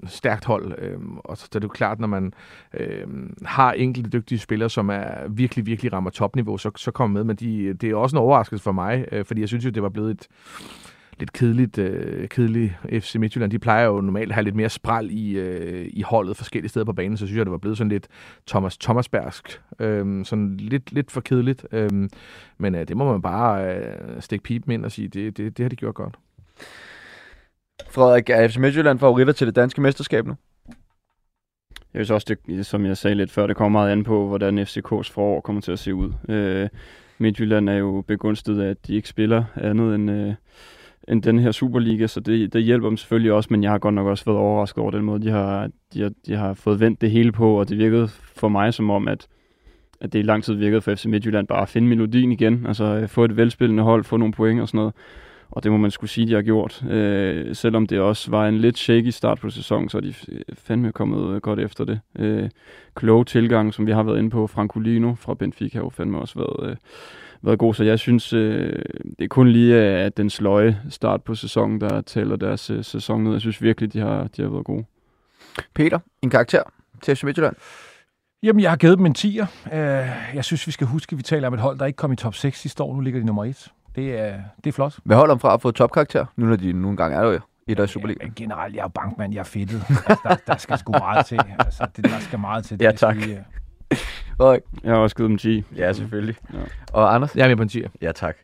[0.08, 0.76] stærkt hold.
[0.78, 2.34] Øh, og så er det jo klart, når man
[2.74, 3.08] øh,
[3.46, 7.24] har enkelte dygtige spillere, som er virkelig, virkelig rammer topniveau, så, så kommer med.
[7.24, 9.84] Men de, det er også en overraskelse for mig, øh, fordi jeg synes jo, det
[9.84, 10.28] var blevet et
[11.20, 13.52] lidt kedeligt, øh, kedeligt FC Midtjylland.
[13.52, 16.86] De plejer jo normalt at have lidt mere spral i, øh, i holdet forskellige steder
[16.86, 18.08] på banen, så synes jeg, det var blevet sådan lidt
[18.48, 19.62] Thomas Thomasbergsk.
[19.80, 21.66] Øh, sådan lidt, lidt for kedeligt.
[21.72, 21.90] Øh,
[22.58, 25.64] men øh, det må man bare øh, stikke pipen ind og sige, det, det, det
[25.64, 26.16] har de gjort godt.
[27.90, 30.36] Frederik, er FC Midtjylland favoritter til det danske mesterskab nu?
[31.94, 34.60] Jeg synes også, det, som jeg sagde lidt før, det kommer meget an på, hvordan
[34.60, 36.14] FCK's forår kommer til at se ud.
[36.30, 36.70] Øh,
[37.18, 40.34] Midtjylland er jo begunstiget af, at de ikke spiller andet end, øh,
[41.08, 43.96] end den her Superliga, så det, det hjælper dem selvfølgelig også, men jeg har godt
[43.96, 47.02] nok også været overrasket over den måde, de har, de har, de har fået vendt
[47.02, 49.28] det hele på, og det virkede for mig som om, at,
[50.02, 52.84] at det i lang tid virkede for FC Midtjylland bare at finde melodien igen, altså
[52.84, 54.94] øh, få et velspillende hold, få nogle point og sådan noget.
[55.52, 56.84] Og det må man skulle sige, de har gjort.
[56.90, 60.14] Øh, selvom det også var en lidt shaky start på sæsonen, så er de
[60.54, 62.00] fandme kommet øh, godt efter det.
[62.16, 62.50] Øh,
[62.96, 66.40] kloge tilgang, som vi har været inde på, Francolino fra Benfica har jo fandme også
[66.40, 66.78] været, øh,
[67.42, 67.74] været god.
[67.74, 68.82] Så jeg synes, øh,
[69.20, 73.24] det er kun lige at den sløje start på sæsonen, der tæller deres øh, sæson
[73.24, 73.32] ned.
[73.32, 74.86] Jeg synes virkelig, de har, de har været gode.
[75.74, 76.64] Peter, en karakter
[77.02, 77.56] til FC Midtjylland?
[78.44, 79.76] Jamen, jeg har givet dem en 10'er.
[79.76, 82.12] Øh, jeg synes, vi skal huske, at vi taler om et hold, der ikke kom
[82.12, 82.96] i top 6 sidste år.
[82.96, 83.72] Nu ligger de nummer 1.
[83.96, 84.34] Det er,
[84.64, 85.00] det er flot.
[85.04, 87.40] Hvad holder dem fra at få topkarakter, nu når de nogle gange er der jo
[87.68, 88.26] i deres Superliga?
[88.26, 89.84] Ja, generelt, jeg er bankmand, jeg er fedtet.
[89.90, 91.40] Altså, der, der skal sgu meget til.
[91.60, 92.80] Altså, det, der skal meget til.
[92.80, 93.16] Det Ja, tak.
[93.16, 93.38] sige,
[93.92, 93.98] øh,
[94.38, 94.62] Frederik?
[94.84, 95.64] Jeg har også givet dem 10.
[95.76, 96.36] Ja, selvfølgelig.
[96.54, 96.58] Ja.
[96.94, 97.36] Og Anders?
[97.36, 97.90] Jeg er med på en tier.
[98.02, 98.36] Ja, tak.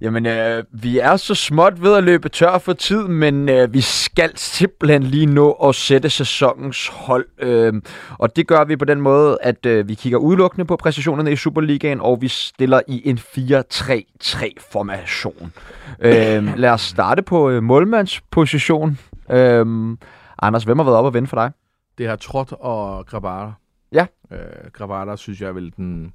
[0.00, 3.80] Jamen, øh, vi er så småt ved at løbe tør for tid, men øh, vi
[3.80, 7.26] skal simpelthen lige nå at sætte sæsonens hold.
[7.38, 7.72] Øh,
[8.18, 11.36] og det gør vi på den måde, at øh, vi kigger udelukkende på præstationerne i
[11.36, 15.52] Superligaen, og vi stiller i en 4-3-3-formation.
[16.00, 18.98] Øh, lad os starte på øh, målmandsposition.
[19.30, 19.96] Øh,
[20.42, 21.50] Anders, hvem har været op og vende for dig?
[21.98, 23.52] Det har Trot og Grabara.
[23.92, 24.06] Ja.
[24.32, 24.38] Øh,
[24.72, 26.12] Grabara synes jeg er vel den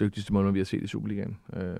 [0.00, 1.36] dygtigste måned, vi har set i Superligaen.
[1.56, 1.76] Øh,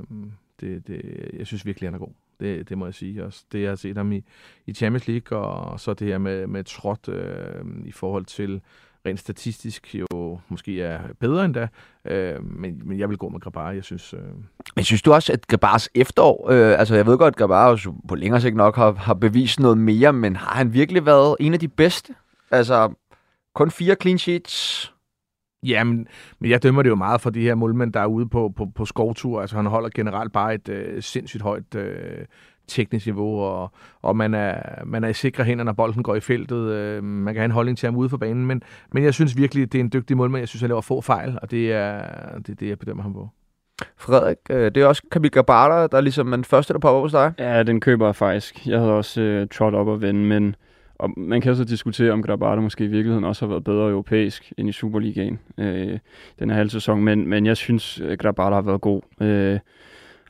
[0.61, 2.12] det, det, jeg synes virkelig, han er god.
[2.40, 3.44] Det, det må jeg sige også.
[3.52, 4.24] Det, jeg har set ham i,
[4.66, 8.61] i Champions League, og så det her med, med Trot øh, i forhold til
[9.06, 11.68] rent statistisk jo måske er bedre end da.
[12.04, 14.14] Øh, men, men jeg vil gå med Grabar, Jeg synes...
[14.14, 14.20] Øh,
[14.76, 18.14] Men synes du også, at Grabars efterår, øh, altså jeg ved godt, at Grabar på
[18.14, 21.61] længere sigt nok har, har bevist noget mere, men har han virkelig været en af
[21.61, 22.14] de bedste?
[22.50, 22.92] Altså,
[23.54, 24.92] kun fire clean sheets.
[25.62, 26.06] Ja, men,
[26.38, 28.66] men jeg dømmer det jo meget for de her målmænd, der er ude på, på,
[28.74, 29.40] på skovtur.
[29.40, 32.24] Altså han holder generelt bare et øh, sindssygt højt øh,
[32.68, 36.20] teknisk niveau, og, og man, er, man er i sikre hænder, når bolden går i
[36.20, 36.72] feltet.
[36.72, 39.36] Øh, man kan have en holdning til ham ude for banen, men, men jeg synes
[39.36, 40.40] virkelig, det er en dygtig målmand.
[40.40, 42.02] Jeg synes, han laver få fejl, og det er
[42.38, 43.28] det, er det jeg bedømmer ham på.
[43.98, 47.12] Frederik, øh, det er også Kamil Grabar, der er ligesom den første, der popper hos
[47.12, 47.32] dig.
[47.38, 48.66] Ja, den køber jeg faktisk.
[48.66, 50.56] Jeg havde også øh, Trot op og vende, men
[51.01, 54.53] og man kan så diskutere, om Grabata måske i virkeligheden også har været bedre europæisk
[54.57, 55.98] end i Superligaen øh,
[56.38, 59.03] den her halve sæson, men, men jeg synes, at Grabata har været god.
[59.20, 59.59] Øh,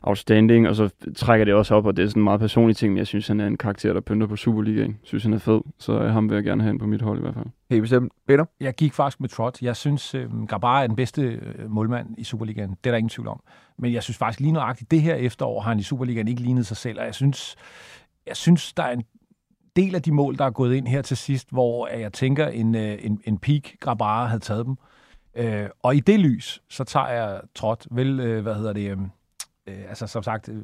[0.03, 2.93] outstanding, og så trækker det også op, og det er sådan en meget personlig ting,
[2.93, 4.89] men jeg synes, han er en karakter, der pynter på Superligaen.
[4.89, 7.01] Jeg synes, han er fed, så øh, ham vil jeg gerne have ind på mit
[7.01, 7.45] hold i hvert fald.
[7.69, 8.13] Helt bestemt.
[8.27, 8.45] Peter?
[8.59, 9.61] Jeg gik faktisk med Trot.
[9.61, 12.69] Jeg synes, øh, Grabar er den bedste øh, målmand i Superligaen.
[12.69, 13.41] Det er der ingen tvivl om.
[13.77, 16.65] Men jeg synes faktisk lige nøjagtigt, det her efterår har han i Superligaen ikke lignet
[16.65, 17.55] sig selv, og jeg synes,
[18.27, 19.03] jeg synes der er en
[19.75, 22.75] del af de mål, der er gået ind her til sidst, hvor jeg tænker, en,
[22.75, 24.75] øh, en, en peak Grabara havde taget dem.
[25.35, 28.97] Øh, og i det lys, så tager jeg Trot vel, øh, hvad hedder det, øh,
[29.67, 30.63] øh, altså som sagt, øh,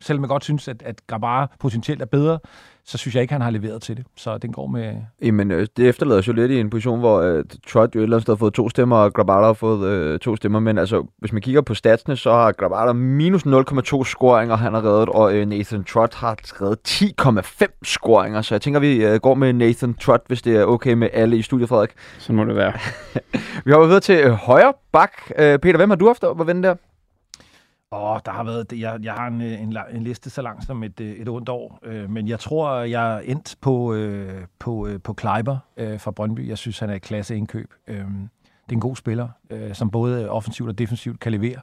[0.00, 2.38] selvom jeg godt synes, at, at Grabara potentielt er bedre,
[2.84, 4.06] så synes jeg ikke, han har leveret til det.
[4.16, 4.94] Så den går med...
[5.22, 8.02] Jamen, øh, det efterlader os jo lidt i en position, hvor øh, Trot jo et
[8.02, 10.60] eller andet sted har fået to stemmer, og Grabara har fået øh, to stemmer.
[10.60, 14.84] Men altså, hvis man kigger på statsene, så har Grabara minus 0,2 scoringer, han har
[14.84, 18.42] reddet, og øh, Nathan Trot har reddet 10,5 scoringer.
[18.42, 21.36] Så jeg tænker, vi øh, går med Nathan Trot, hvis det er okay med alle
[21.36, 21.90] i studiet, Frederik.
[22.18, 22.72] Så må det være.
[23.64, 25.12] Vi har videre til øh, højre bak.
[25.38, 26.74] Øh, Peter, hvem har du haft op at vende der?
[27.92, 30.82] Åh, der har været, jeg, jeg har en, øh, en, en liste så lang som
[30.82, 34.86] et, øh, et ondt år, øh, men jeg tror, jeg er endt på, øh, på,
[34.86, 36.48] øh, på Kleiber øh, fra Brøndby.
[36.48, 37.74] Jeg synes, han er et klasse indkøb.
[37.88, 38.04] Øh, det
[38.68, 41.56] er en god spiller, øh, som både offensivt og defensivt kan levere,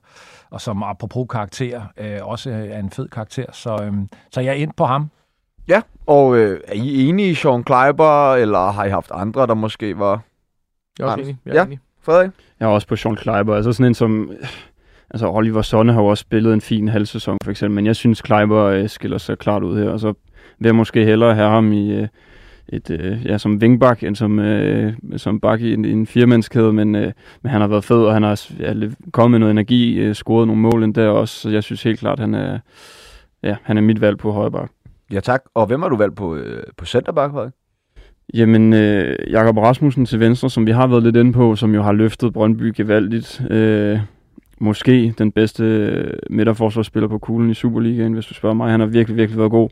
[0.50, 3.46] og som apropos karakter, øh, også er en fed karakter.
[3.52, 3.94] Så, øh,
[4.32, 5.10] så jeg er endt på ham.
[5.68, 9.54] Ja, og øh, er I enige i Sean Kleiber, eller har I haft andre, der
[9.54, 10.22] måske var...
[11.00, 11.38] Jeg er også enig.
[11.46, 11.66] Jeg er Ja.
[11.66, 11.80] enig.
[12.02, 12.30] Frederik?
[12.60, 13.56] Jeg er også på Sean Kleiber.
[13.56, 14.32] Altså sådan en som...
[15.12, 17.95] Altså Oliver Sonne har jo også spillet en fin halv sæson for eksempel, men jeg
[17.95, 20.14] synes Kleiber øh, skiller sig klart ud her, og så
[20.60, 22.07] vil jeg måske hellere have ham i øh,
[22.70, 26.95] et, øh, ja, som vingbak, end som, øh, som bak i en, en firemandskæde, men,
[26.95, 28.74] øh, men han har været fed, og han har ja,
[29.12, 32.20] kommet med noget energi, øh, scoret nogle mål endda også, så jeg synes helt klart,
[32.20, 32.60] han er,
[33.43, 34.70] ja, han er mit valg på højre bak.
[35.14, 35.41] Ja, tak.
[35.53, 37.53] Og hvem har du valgt på, øh, på centerback, Frederik?
[38.34, 41.82] Jamen, øh, Jakob Rasmussen til venstre, som vi har været lidt inde på, som jo
[41.82, 43.41] har løftet Brøndby gevaldigt.
[43.49, 43.99] Øh,
[44.60, 48.72] måske den bedste øh, midterforsvarsspiller på kuglen i Superligaen, hvis du spørger mig.
[48.72, 49.70] Han har virkelig, virkelig været god.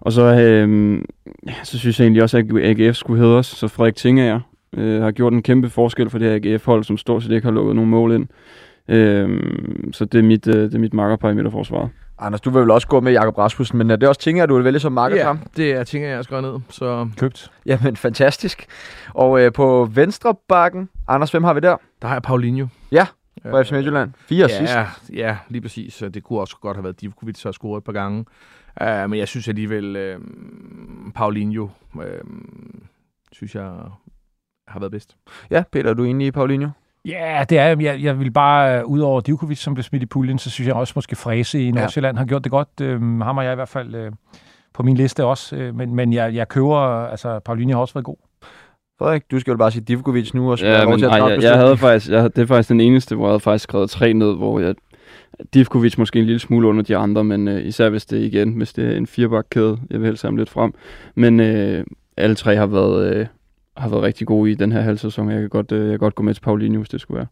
[0.00, 0.94] Og så, øh,
[1.46, 2.44] ja, så synes jeg egentlig også, at
[2.80, 3.46] AGF skulle hedres.
[3.46, 4.40] Så Frederik Tingager
[4.76, 7.52] øh, har gjort en kæmpe forskel for det her AGF-hold, som stort set ikke har
[7.52, 8.26] lukket nogen mål ind.
[8.88, 9.40] Øh,
[9.92, 11.90] så det er mit, øh, det er mit makkerpar i midterforsvaret.
[12.22, 14.48] Anders, du vil vel også gå med Jakob Rasmussen, men er det også ting, at
[14.48, 15.38] du vil vælge som marker Ja, ham?
[15.56, 16.52] det er ting, jeg har skrevet ned.
[16.68, 17.50] Så Købt.
[17.66, 18.66] Jamen, fantastisk.
[19.14, 21.76] Og øh, på venstre bakken, Anders, hvem har vi der?
[22.02, 22.66] der har jeg Paulinho.
[22.92, 23.06] Ja,
[23.42, 24.12] Fra FC Midtjylland.
[24.16, 25.10] Fire ja, sidst.
[25.12, 26.02] Ja, lige præcis.
[26.14, 28.24] Det kunne også godt have været Divkovic, der har scoret et par gange.
[28.80, 30.22] Uh, men jeg synes alligevel, uh,
[31.12, 32.02] Paulinho, uh,
[33.32, 33.72] synes jeg
[34.68, 35.16] har været bedst.
[35.50, 36.68] Ja, Peter, er du enig i Paulinho?
[37.04, 37.82] Ja, det er jeg.
[37.82, 40.68] Jeg, jeg vil bare, øh, ud over Divkovic, som blev smidt i puljen, så synes
[40.68, 42.68] jeg også måske Fræse i Nordsjælland har gjort det godt.
[42.80, 44.12] Øhm, ham har jeg i hvert fald øh,
[44.74, 45.56] på min liste også.
[45.56, 48.16] Øh, men men jeg, jeg køber, altså Paulinho har også været god.
[49.00, 51.18] Frederik, du skal jo bare sige Divkovic nu, og så Ja, men til at nej,
[51.18, 53.62] træffe jeg, jeg havde faktisk, jeg, det er faktisk den eneste, hvor jeg havde faktisk
[53.62, 54.74] skrevet tre ned, hvor jeg,
[55.54, 58.72] Divkovic måske en lille smule under de andre, men øh, især hvis det igen, hvis
[58.72, 60.74] det er en firebakkæde, jeg vil helst have lidt frem.
[61.14, 61.84] Men øh,
[62.16, 63.26] alle tre har været, øh,
[63.76, 65.30] har været rigtig gode i den her halv sæson.
[65.30, 67.26] Jeg kan godt, øh, jeg kan godt gå med til Paulinho, hvis det skulle være.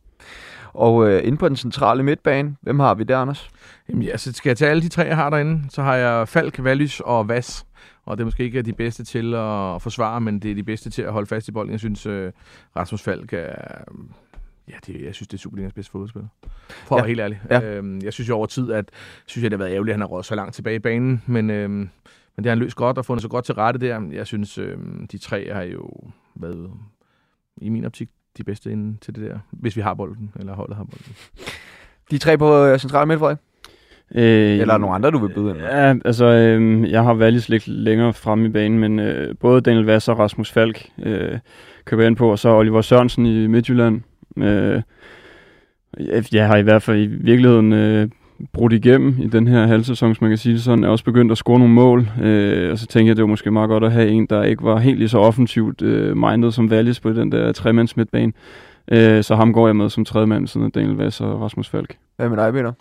[0.72, 3.50] Og øh, inde på den centrale midtbane, hvem har vi der, Anders?
[3.88, 5.62] Jamen, ja, så skal jeg tage alle de tre, jeg har derinde.
[5.70, 7.66] Så har jeg Falk, Vallis og Vas.
[8.04, 10.90] Og det er måske ikke de bedste til at forsvare, men det er de bedste
[10.90, 11.72] til at holde fast i bolden.
[11.72, 12.30] Jeg synes, uh,
[12.76, 13.54] Rasmus Falk er...
[14.68, 16.28] Ja, det, jeg synes, det er Superligas bedste fodboldspiller.
[16.68, 17.40] For at være helt ærlig.
[17.50, 17.62] Ja.
[17.62, 18.90] Øhm, jeg synes jo over tid, at
[19.26, 21.22] synes jeg, det har været ærgerligt, at han har råd så langt tilbage i banen.
[21.26, 21.90] Men, øhm, men
[22.36, 24.08] det har han løst godt og fundet så godt til rette der.
[24.12, 25.90] Jeg synes, øhm, de tre har jo
[26.34, 26.70] været
[27.56, 28.08] i min optik
[28.38, 29.38] de bedste inde til det der.
[29.50, 31.14] Hvis vi har bolden, eller holdet har bolden.
[32.10, 33.38] De tre på øh, centrale midt, Frederik?
[34.14, 35.64] Øh, Eller er der nogle andre, du vil byde ind med?
[35.66, 39.84] Ja, altså, øh, jeg har Wallis lidt længere frem i banen, men øh, både Daniel
[39.84, 41.38] Vass og Rasmus Falk øh,
[41.84, 44.00] køber jeg ind på, og så Oliver Sørensen i Midtjylland.
[44.36, 44.82] Øh,
[45.98, 48.08] jeg- jeg har i hvert fald i virkeligheden øh,
[48.52, 50.84] brudt igennem i den her halvsæson, hvis man kan sige det sådan.
[50.84, 53.50] Er også begyndt at score nogle mål, øh, og så tænker jeg, det var måske
[53.50, 56.66] meget godt at have en, der ikke var helt lige så offensivt øh, mindet som
[56.66, 58.32] Wallis på den der tremands midtbane.
[58.88, 61.96] Øh, så ham går jeg med som tredje mand, sådan Daniel Vass og Rasmus Falk.
[62.16, 62.72] Hvad med dig, Peter?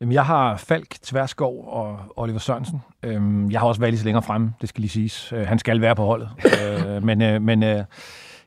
[0.00, 2.82] Jamen, jeg har Falk, Tverskov og Oliver Sørensen.
[3.02, 5.32] Øhm, jeg har også Wallis længere fremme, det skal lige siges.
[5.32, 6.28] Øh, han skal være på holdet.
[6.96, 7.84] øh, men øh, men øh,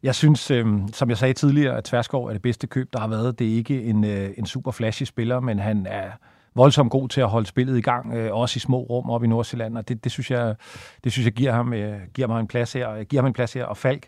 [0.04, 3.08] jeg synes, øh, som jeg sagde tidligere, at Tverskov er det bedste køb, der har
[3.08, 3.40] været.
[3.40, 6.10] Det er ikke en, øh, en super flashy spiller, men han er
[6.60, 9.28] voldsomt god til at holde spillet i gang, øh, også i små rum op i
[9.28, 10.56] Nordsjælland, og det, det synes jeg,
[11.04, 13.04] det synes jeg giver, ham, øh, giver mig en plads her.
[13.04, 14.08] Giver ham en plads her, og Falk,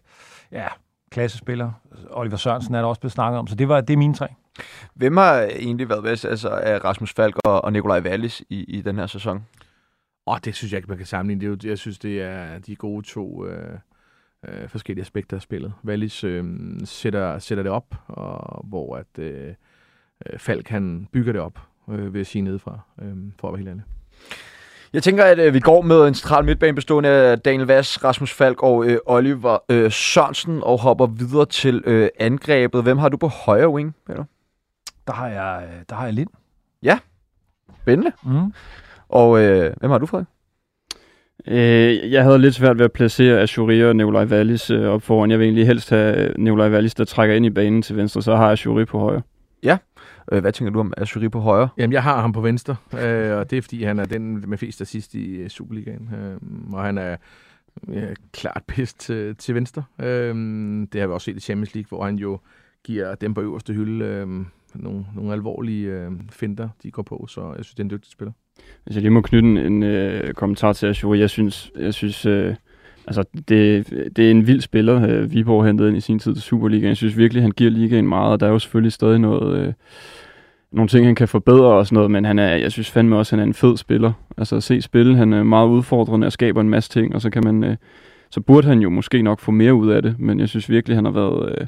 [0.52, 0.68] ja,
[1.12, 1.72] klassespiller.
[2.10, 4.28] Oliver Sørensen er der også blevet snakket om, så det, var, det er mine tre.
[4.94, 8.82] Hvem har egentlig været bedst altså, af Rasmus Falk og, og Nikolaj Wallis i, i
[8.82, 9.46] den her sæson?
[10.28, 11.42] Åh, det synes jeg ikke, man kan sammenligne.
[11.42, 13.78] Det er jo, jeg synes, det er de gode to øh,
[14.48, 15.74] øh, forskellige aspekter af spillet.
[15.86, 16.44] Wallis øh,
[16.86, 19.54] sætter, sætter det op, og hvor at øh,
[20.26, 23.58] øh, Falk han bygger det op, øh, vil jeg sige nedefra, øh, for at være
[23.58, 23.84] helt ærlig.
[24.94, 28.34] Jeg tænker, at øh, vi går med en central midtbane bestående af Daniel Vass, Rasmus
[28.34, 32.84] Falk og øh, Oliver øh, Sørensen, og hopper videre til øh, angrebet.
[32.84, 34.24] Hvem har du på højre wing, Peter?
[35.08, 36.30] Der har jeg, øh, der har jeg Lind.
[37.82, 38.12] Spændende.
[38.24, 38.54] Mm.
[39.10, 40.28] Og øh, hvem har du, Frederik?
[41.48, 45.32] Øh, jeg havde lidt svært ved at placere Ashuri og Nikolaj Wallis øh, op foran.
[45.32, 48.36] Jeg vil egentlig helst have Nikolaj Wallis, der trækker ind i banen til venstre, så
[48.36, 49.22] har jeg Ashuri på højre.
[50.32, 51.70] Øh, hvad tænker du om Azuri på højre?
[51.78, 54.58] Jamen, jeg har ham på venstre, øh, og det er, fordi han er den med
[54.58, 56.10] flest assist i øh, Superligaen.
[56.14, 56.38] Øh,
[56.74, 57.18] og han er
[57.88, 59.84] ja, klart bedst til, til venstre.
[60.00, 60.36] Øh,
[60.94, 62.40] det har vi også set i Champions League, hvor han jo
[62.84, 64.28] giver dem på øverste hylde øh,
[64.76, 67.26] nogle, nogle alvorlige øh, finder, de går på.
[67.30, 68.32] Så jeg synes, det er en dygtig spiller.
[68.84, 72.26] Hvis jeg lige må knytte en, en øh, kommentar til Azuri, jeg synes, jeg synes
[72.26, 72.56] øh,
[73.08, 76.44] altså, det, det er en vild spiller, øh, Viborg hentede ind i sin tid til
[76.44, 76.90] Superligaen.
[76.90, 79.58] Jeg synes virkelig, han giver ligaen meget, og der er jo selvfølgelig stadig noget...
[79.68, 79.74] Øh,
[80.72, 83.36] nogle ting, han kan forbedre og sådan noget, men han er, jeg synes fandme også,
[83.36, 84.12] at han er en fed spiller.
[84.38, 87.30] Altså at se spille, han er meget udfordrende og skaber en masse ting, og så
[87.30, 87.76] kan man, øh,
[88.30, 90.98] så burde han jo måske nok få mere ud af det, men jeg synes virkelig,
[90.98, 91.68] han har været øh,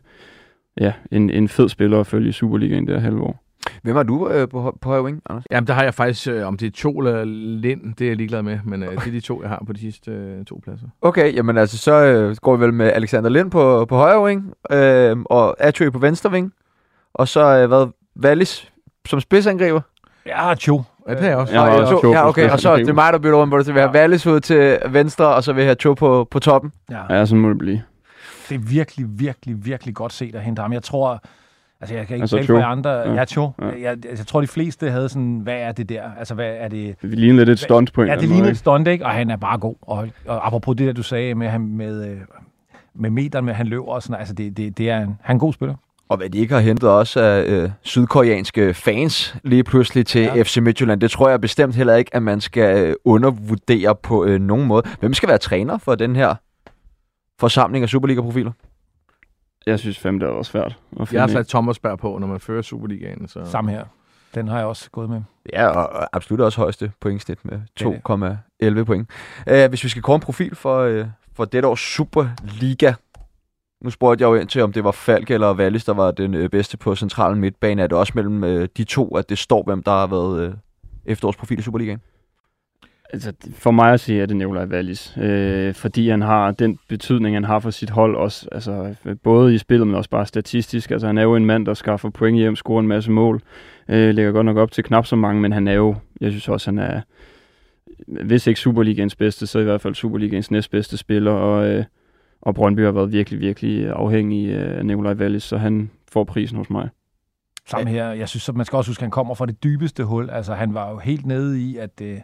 [0.82, 3.43] ja, en, en fed spiller at følge i Superligaen det her halve år.
[3.82, 5.44] Hvem har du øh, på, på højre wing, Anders?
[5.52, 8.18] Jamen, der har jeg faktisk, øh, om det er to eller Lind, det er jeg
[8.18, 10.62] ligeglad med, men øh, det er de to, jeg har på de sidste øh, to
[10.64, 10.88] pladser.
[11.02, 14.54] Okay, jamen altså, så øh, går vi vel med Alexander Lind på, på højre wing,
[14.72, 16.54] øh, og Atri på venstre wing,
[17.14, 17.88] og så øh, hvad,
[18.24, 18.72] Wallis
[19.08, 19.82] som spidsangriber.
[20.26, 20.82] Ja, Cho.
[21.10, 21.60] Ja, det jeg også.
[21.60, 23.66] Også Cho- Cho ja, okay, og så det er mig, der bytter rundt på det,
[23.66, 24.00] så vi har Ja.
[24.00, 26.72] Wallis ud til venstre, og så vil jeg have Cho på, på toppen.
[26.92, 27.16] Ja.
[27.18, 27.82] Ja, sådan må det blive.
[28.50, 30.74] Det er virkelig, virkelig, virkelig godt set at hente ham.
[30.74, 31.22] Jeg tror,
[31.84, 32.90] altså jeg kan ikke Altså tale for andre.
[32.92, 33.14] Ja.
[33.14, 33.52] Ja, Cho.
[33.62, 33.66] Ja.
[33.66, 36.04] Jeg, jeg, jeg tror, de fleste havde sådan, hvad er det der?
[36.20, 36.96] Altså, hvad er det?
[37.02, 39.06] Det ligner lidt et stunt på en Ja, det ligner et stunt, ikke?
[39.06, 39.76] Og han er bare god.
[39.82, 42.18] Og, og apropos det der, du sagde med, ham med, øh,
[42.96, 45.32] med meteren, med han løber og sådan altså det, det, det er en, han er
[45.32, 45.76] en god spiller.
[46.10, 50.36] Og hvad de ikke har hentet også af øh, sydkoreanske fans lige pludselig til ja.
[50.36, 50.42] Ja.
[50.42, 54.42] FC Midtjylland, det tror jeg bestemt heller ikke, at man skal øh, undervurdere på øh,
[54.42, 54.84] nogen måde.
[55.00, 56.36] Hvem skal være træner for den her
[57.40, 58.52] forsamling af Superliga-profiler?
[59.66, 62.40] Jeg synes fandme, det er også svært at Jeg har sat Thomasberg på, når man
[62.40, 63.28] fører Superligaen.
[63.28, 63.46] Så.
[63.46, 63.84] Samme her.
[64.36, 65.22] Den har jeg også gået med.
[65.54, 69.10] Ja, og absolut også højeste pointsnit med Det er 2,11 point.
[69.52, 72.94] Uh, hvis vi skal kåre en profil for, uh, for dette års Superliga,
[73.84, 76.34] nu spurgte jeg jo ind til, om det var Falk eller Wallis, der var den
[76.34, 77.82] øh, bedste på centralen midtbane.
[77.82, 80.54] Er det også mellem øh, de to, at det står, hvem der har været øh,
[81.06, 82.02] efterårsprofil i Superligaen?
[83.14, 85.18] Altså, for mig at sige, er det Nikolaj Wallis.
[85.18, 88.48] Øh, fordi han har den betydning, han har for sit hold også.
[88.52, 90.92] Altså, både i spillet, men også bare statistisk.
[90.92, 93.42] Altså, han er jo en mand, der skaffer point hjem, scorer en masse mål.
[93.90, 96.50] Øh, lægger godt nok op til knap så mange, men han er jo, jeg synes
[96.50, 97.02] også, han er,
[98.08, 101.32] hvis ikke Superligaens bedste, så i hvert fald Superligaens næstbedste spiller.
[101.32, 101.86] Og, øh,
[102.42, 106.58] og Brøndby har været virkelig, virkelig afhængig øh, af Nikolaj Wallis, så han får prisen
[106.58, 106.90] hos mig.
[107.66, 108.12] Samme her.
[108.12, 110.30] Jeg synes, at man skal også huske, at han kommer fra det dybeste hul.
[110.30, 112.18] Altså, han var jo helt nede i, at øh,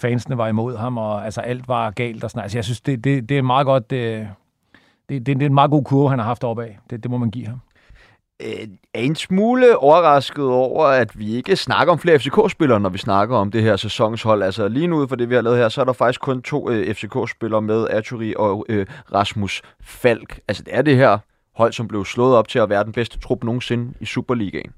[0.00, 2.24] fansene var imod ham, og altså, alt var galt.
[2.24, 2.42] Og sådan.
[2.42, 3.90] Altså, jeg synes, det, det, det er meget godt...
[3.90, 4.28] Det,
[5.08, 6.68] det, det, det er en meget god kurve, han har haft opad.
[6.90, 7.60] Det, det må man give ham.
[8.42, 12.98] øh, er en smule overrasket over, at vi ikke snakker om flere FCK-spillere, når vi
[12.98, 14.42] snakker om det her sæsonshold.
[14.42, 16.42] Altså lige nu ud for det, vi har lavet her, så er der faktisk kun
[16.42, 20.40] to øh, FCK-spillere med, Aturi og øh, Rasmus Falk.
[20.48, 21.18] Altså det er det her
[21.54, 24.72] hold, som blev slået op til at være den bedste trup nogensinde i Superligaen.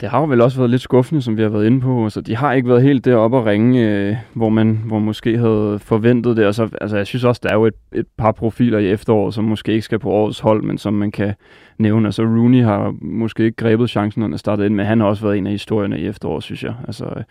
[0.00, 2.04] Det har jo vel også været lidt skuffende, som vi har været inde på.
[2.04, 5.78] Altså, de har ikke været helt deroppe at ringe, øh, hvor man hvor måske havde
[5.78, 6.46] forventet det.
[6.46, 9.34] Og så, altså, jeg synes også, der er jo et, et par profiler i efteråret,
[9.34, 11.34] som måske ikke skal på årets hold, men som man kan
[11.78, 12.08] nævne.
[12.08, 15.06] Altså, Rooney har måske ikke grebet chancen, når han er startet ind, men han har
[15.06, 16.74] også været en af historierne i efteråret, synes jeg.
[16.86, 17.22] Altså,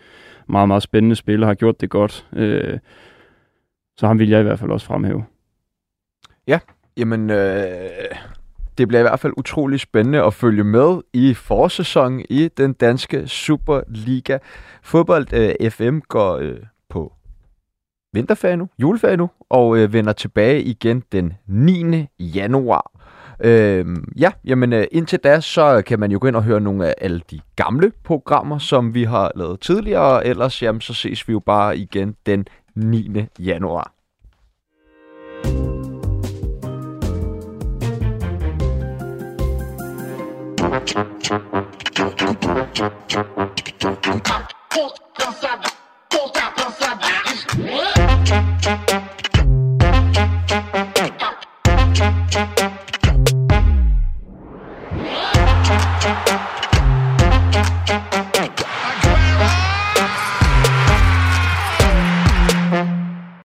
[0.48, 2.26] meget, meget spændende spiller, har gjort det godt.
[2.32, 2.78] Øh,
[3.96, 5.24] så ham vil jeg i hvert fald også fremhæve.
[6.46, 6.58] Ja,
[6.96, 7.66] Jamen, øh,
[8.78, 13.28] det bliver i hvert fald utrolig spændende at følge med i forsæsonen i den danske
[13.28, 14.38] Superliga.
[14.82, 16.56] Fodbold øh, FM går øh,
[16.88, 17.12] på
[18.12, 22.06] vinterferie nu, juleferie nu, og øh, vender tilbage igen den 9.
[22.18, 22.90] januar.
[23.40, 26.86] Øh, ja, jamen øh, indtil da, så kan man jo gå ind og høre nogle
[26.86, 31.28] af alle de gamle programmer, som vi har lavet tidligere, og ellers jamen, så ses
[31.28, 33.10] vi jo bare igen den 9.
[33.38, 33.92] januar.
[40.86, 41.00] Pull
[45.40, 45.62] down,
[46.10, 46.53] pull down.